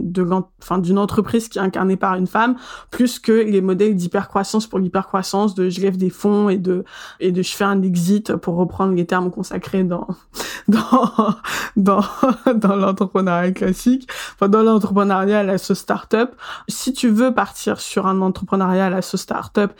enfin 0.61 0.81
entreprise 0.97 1.49
qui 1.49 1.57
est 1.57 1.61
incarnée 1.61 1.97
par 1.97 2.15
une 2.15 2.27
femme, 2.27 2.55
plus 2.91 3.17
que 3.17 3.31
les 3.31 3.61
modèles 3.61 3.95
d'hypercroissance 3.95 4.67
pour 4.67 4.77
l'hypercroissance 4.77 5.55
de 5.55 5.70
je 5.71 5.81
lève 5.81 5.97
des 5.97 6.09
fonds 6.09 6.49
et 6.49 6.57
de 6.57 6.83
et 7.19 7.31
de 7.31 7.41
je 7.41 7.55
fais 7.55 7.63
un 7.63 7.81
exit 7.81 8.35
pour 8.35 8.55
reprendre 8.55 8.93
les 8.93 9.05
termes 9.05 9.31
consacrés 9.31 9.83
dans 9.83 10.07
dans 10.67 11.35
dans 11.75 12.01
dans 12.55 12.75
l'entrepreneuriat 12.75 13.51
classique, 13.51 14.09
enfin 14.35 14.49
dans 14.49 14.63
l'entrepreneuriat 14.63 15.39
à 15.39 15.43
la 15.43 15.57
sauce 15.57 15.79
startup. 15.79 16.31
Si 16.67 16.93
tu 16.93 17.09
veux 17.09 17.33
partir 17.33 17.79
sur 17.79 18.07
un 18.07 18.21
entrepreneuriat 18.21 18.87
à 18.87 18.89
la 18.89 19.01
sauce 19.01 19.21
startup 19.21 19.71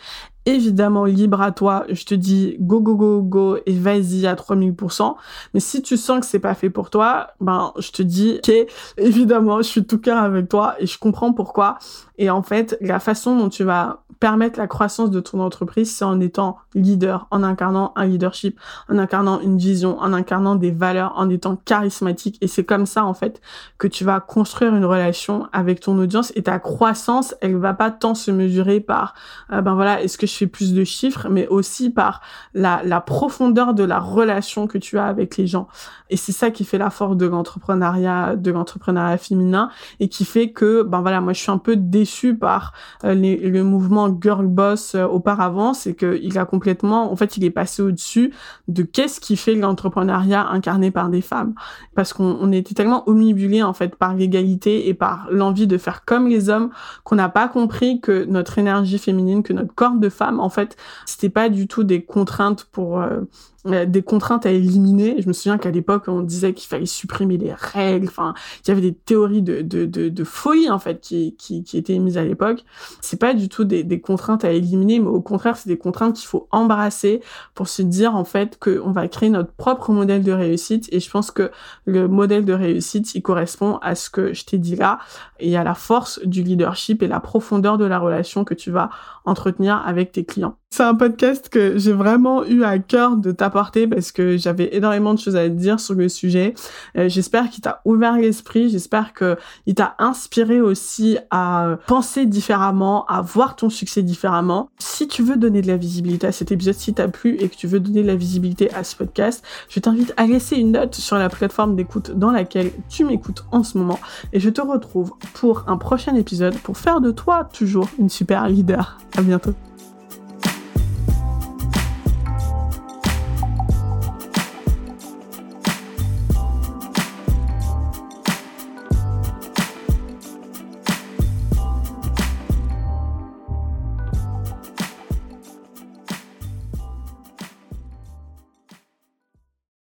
évidemment 0.46 1.04
libre 1.04 1.40
à 1.40 1.52
toi. 1.52 1.84
Je 1.88 2.04
te 2.04 2.14
dis 2.14 2.56
go 2.60 2.80
go 2.80 2.96
go 2.96 3.22
go 3.22 3.56
et 3.66 3.78
vas-y 3.78 4.26
à 4.26 4.34
3000%. 4.34 5.14
Mais 5.54 5.60
si 5.60 5.82
tu 5.82 5.96
sens 5.96 6.20
que 6.20 6.26
c'est 6.26 6.38
pas 6.38 6.54
fait 6.54 6.70
pour 6.70 6.90
toi, 6.90 7.28
ben 7.40 7.72
je 7.78 7.90
te 7.90 8.02
dis 8.02 8.38
ok, 8.38 8.52
évidemment, 8.98 9.58
je 9.58 9.68
suis 9.68 9.84
tout 9.84 9.98
cœur 9.98 10.18
avec 10.18 10.48
toi 10.48 10.74
et 10.78 10.86
je 10.86 10.98
comprends 10.98 11.32
pourquoi. 11.32 11.78
Et 12.22 12.30
en 12.30 12.44
fait, 12.44 12.78
la 12.80 13.00
façon 13.00 13.36
dont 13.36 13.48
tu 13.48 13.64
vas 13.64 14.04
permettre 14.20 14.56
la 14.56 14.68
croissance 14.68 15.10
de 15.10 15.18
ton 15.18 15.40
entreprise, 15.40 15.92
c'est 15.92 16.04
en 16.04 16.20
étant 16.20 16.56
leader, 16.76 17.26
en 17.32 17.42
incarnant 17.42 17.92
un 17.96 18.06
leadership, 18.06 18.60
en 18.88 18.96
incarnant 18.96 19.40
une 19.40 19.58
vision, 19.58 19.98
en 19.98 20.12
incarnant 20.12 20.54
des 20.54 20.70
valeurs, 20.70 21.14
en 21.16 21.28
étant 21.28 21.56
charismatique. 21.56 22.38
Et 22.40 22.46
c'est 22.46 22.62
comme 22.62 22.86
ça, 22.86 23.04
en 23.04 23.14
fait, 23.14 23.40
que 23.78 23.88
tu 23.88 24.04
vas 24.04 24.20
construire 24.20 24.76
une 24.76 24.84
relation 24.84 25.48
avec 25.52 25.80
ton 25.80 25.98
audience 25.98 26.32
et 26.36 26.44
ta 26.44 26.60
croissance, 26.60 27.34
elle 27.40 27.56
va 27.56 27.74
pas 27.74 27.90
tant 27.90 28.14
se 28.14 28.30
mesurer 28.30 28.78
par, 28.78 29.14
euh, 29.52 29.60
ben 29.60 29.74
voilà, 29.74 30.00
est-ce 30.00 30.16
que 30.16 30.28
je 30.28 30.36
fais 30.36 30.46
plus 30.46 30.74
de 30.74 30.84
chiffres, 30.84 31.26
mais 31.28 31.48
aussi 31.48 31.90
par 31.90 32.20
la, 32.54 32.82
la 32.84 33.00
profondeur 33.00 33.74
de 33.74 33.82
la 33.82 33.98
relation 33.98 34.68
que 34.68 34.78
tu 34.78 34.96
as 34.96 35.06
avec 35.06 35.36
les 35.36 35.48
gens. 35.48 35.66
Et 36.10 36.16
c'est 36.16 36.30
ça 36.30 36.52
qui 36.52 36.64
fait 36.64 36.78
la 36.78 36.90
force 36.90 37.16
de 37.16 37.26
l'entrepreneuriat, 37.26 38.36
de 38.36 38.50
l'entrepreneuriat 38.52 39.16
féminin 39.16 39.70
et 39.98 40.08
qui 40.08 40.24
fait 40.24 40.52
que, 40.52 40.82
ben 40.82 41.00
voilà, 41.00 41.20
moi 41.20 41.32
je 41.32 41.40
suis 41.40 41.50
un 41.50 41.58
peu 41.58 41.74
déçue 41.74 42.11
par 42.38 42.72
euh, 43.04 43.14
le 43.14 43.62
mouvement 43.62 44.16
girl 44.20 44.46
boss 44.46 44.94
euh, 44.94 45.04
auparavant, 45.04 45.74
c'est 45.74 45.94
qu'il 45.94 46.38
a 46.38 46.44
complètement, 46.44 47.12
en 47.12 47.16
fait, 47.16 47.36
il 47.36 47.44
est 47.44 47.50
passé 47.50 47.82
au-dessus 47.82 48.32
de 48.68 48.82
qu'est-ce 48.82 49.20
qui 49.20 49.36
fait 49.36 49.54
l'entrepreneuriat 49.54 50.48
incarné 50.48 50.90
par 50.90 51.08
des 51.08 51.20
femmes. 51.20 51.54
Parce 51.94 52.12
qu'on 52.12 52.38
on 52.40 52.52
était 52.52 52.74
tellement 52.74 53.08
omnibulé 53.08 53.62
en 53.62 53.72
fait 53.72 53.96
par 53.96 54.14
l'égalité 54.14 54.88
et 54.88 54.94
par 54.94 55.26
l'envie 55.30 55.66
de 55.66 55.78
faire 55.78 56.04
comme 56.04 56.28
les 56.28 56.48
hommes 56.48 56.70
qu'on 57.04 57.16
n'a 57.16 57.28
pas 57.28 57.48
compris 57.48 58.00
que 58.00 58.24
notre 58.24 58.58
énergie 58.58 58.98
féminine, 58.98 59.42
que 59.42 59.52
notre 59.52 59.74
corps 59.74 59.96
de 59.96 60.08
femme, 60.08 60.40
en 60.40 60.48
fait, 60.48 60.76
c'était 61.06 61.28
pas 61.28 61.48
du 61.48 61.66
tout 61.66 61.84
des 61.84 62.02
contraintes 62.02 62.64
pour 62.72 63.00
euh, 63.00 63.20
des 63.64 64.02
contraintes 64.02 64.44
à 64.44 64.50
éliminer. 64.50 65.16
Je 65.22 65.28
me 65.28 65.32
souviens 65.32 65.58
qu'à 65.58 65.70
l'époque, 65.70 66.04
on 66.08 66.20
disait 66.20 66.52
qu'il 66.52 66.68
fallait 66.68 66.86
supprimer 66.86 67.36
les 67.36 67.52
règles. 67.52 68.08
Enfin, 68.08 68.34
il 68.64 68.68
y 68.68 68.70
avait 68.72 68.80
des 68.80 68.94
théories 68.94 69.42
de, 69.42 69.62
de, 69.62 69.86
de, 69.86 70.24
folie, 70.24 70.68
en 70.70 70.78
fait, 70.78 71.00
qui, 71.00 71.36
qui, 71.36 71.62
qui 71.62 71.78
étaient 71.78 71.94
émises 71.94 72.18
à 72.18 72.24
l'époque. 72.24 72.64
C'est 73.00 73.20
pas 73.20 73.34
du 73.34 73.48
tout 73.48 73.64
des, 73.64 73.84
des 73.84 74.00
contraintes 74.00 74.44
à 74.44 74.50
éliminer, 74.50 74.98
mais 74.98 75.08
au 75.08 75.20
contraire, 75.20 75.56
c'est 75.56 75.68
des 75.68 75.78
contraintes 75.78 76.16
qu'il 76.16 76.26
faut 76.26 76.48
embrasser 76.50 77.20
pour 77.54 77.68
se 77.68 77.82
dire, 77.82 78.16
en 78.16 78.24
fait, 78.24 78.58
qu'on 78.58 78.90
va 78.90 79.06
créer 79.08 79.30
notre 79.30 79.52
propre 79.52 79.92
modèle 79.92 80.24
de 80.24 80.32
réussite. 80.32 80.88
Et 80.92 80.98
je 80.98 81.10
pense 81.10 81.30
que 81.30 81.50
le 81.84 82.08
modèle 82.08 82.44
de 82.44 82.52
réussite, 82.52 83.14
il 83.14 83.22
correspond 83.22 83.78
à 83.82 83.94
ce 83.94 84.10
que 84.10 84.32
je 84.32 84.44
t'ai 84.44 84.58
dit 84.58 84.76
là 84.76 84.98
et 85.38 85.56
à 85.56 85.64
la 85.64 85.74
force 85.74 86.20
du 86.24 86.42
leadership 86.42 87.02
et 87.02 87.08
la 87.08 87.20
profondeur 87.20 87.78
de 87.78 87.84
la 87.84 87.98
relation 87.98 88.44
que 88.44 88.54
tu 88.54 88.70
vas 88.70 88.90
entretenir 89.24 89.82
avec 89.86 90.12
tes 90.12 90.24
clients. 90.24 90.56
C'est 90.72 90.84
un 90.84 90.94
podcast 90.94 91.50
que 91.50 91.76
j'ai 91.76 91.92
vraiment 91.92 92.46
eu 92.46 92.64
à 92.64 92.78
cœur 92.78 93.18
de 93.18 93.30
t'apporter 93.30 93.86
parce 93.86 94.10
que 94.10 94.38
j'avais 94.38 94.74
énormément 94.74 95.12
de 95.12 95.18
choses 95.18 95.36
à 95.36 95.50
dire 95.50 95.78
sur 95.78 95.92
le 95.92 96.08
sujet. 96.08 96.54
Euh, 96.96 97.10
j'espère 97.10 97.50
qu'il 97.50 97.60
t'a 97.60 97.82
ouvert 97.84 98.16
l'esprit, 98.16 98.70
j'espère 98.70 99.12
qu'il 99.12 99.74
t'a 99.74 99.94
inspiré 99.98 100.62
aussi 100.62 101.18
à 101.30 101.76
penser 101.86 102.24
différemment, 102.24 103.04
à 103.04 103.20
voir 103.20 103.54
ton 103.54 103.68
succès 103.68 104.02
différemment. 104.02 104.70
Si 104.78 105.06
tu 105.08 105.22
veux 105.22 105.36
donner 105.36 105.60
de 105.60 105.66
la 105.66 105.76
visibilité 105.76 106.28
à 106.28 106.32
cet 106.32 106.52
épisode, 106.52 106.72
si 106.72 106.94
t'as 106.94 107.08
plu 107.08 107.36
et 107.38 107.50
que 107.50 107.54
tu 107.54 107.66
veux 107.66 107.78
donner 107.78 108.00
de 108.00 108.06
la 108.08 108.16
visibilité 108.16 108.72
à 108.72 108.82
ce 108.82 108.96
podcast, 108.96 109.44
je 109.68 109.78
t'invite 109.78 110.14
à 110.16 110.26
laisser 110.26 110.56
une 110.56 110.72
note 110.72 110.94
sur 110.94 111.18
la 111.18 111.28
plateforme 111.28 111.76
d'écoute 111.76 112.12
dans 112.12 112.30
laquelle 112.30 112.70
tu 112.88 113.04
m'écoutes 113.04 113.44
en 113.52 113.62
ce 113.62 113.76
moment 113.76 114.00
et 114.32 114.40
je 114.40 114.48
te 114.48 114.62
retrouve 114.62 115.12
pour 115.34 115.64
un 115.66 115.76
prochain 115.76 116.14
épisode 116.14 116.56
pour 116.60 116.78
faire 116.78 117.02
de 117.02 117.10
toi 117.10 117.46
toujours 117.52 117.90
une 117.98 118.08
super 118.08 118.48
leader. 118.48 118.96
À 119.18 119.20
bientôt. 119.20 119.52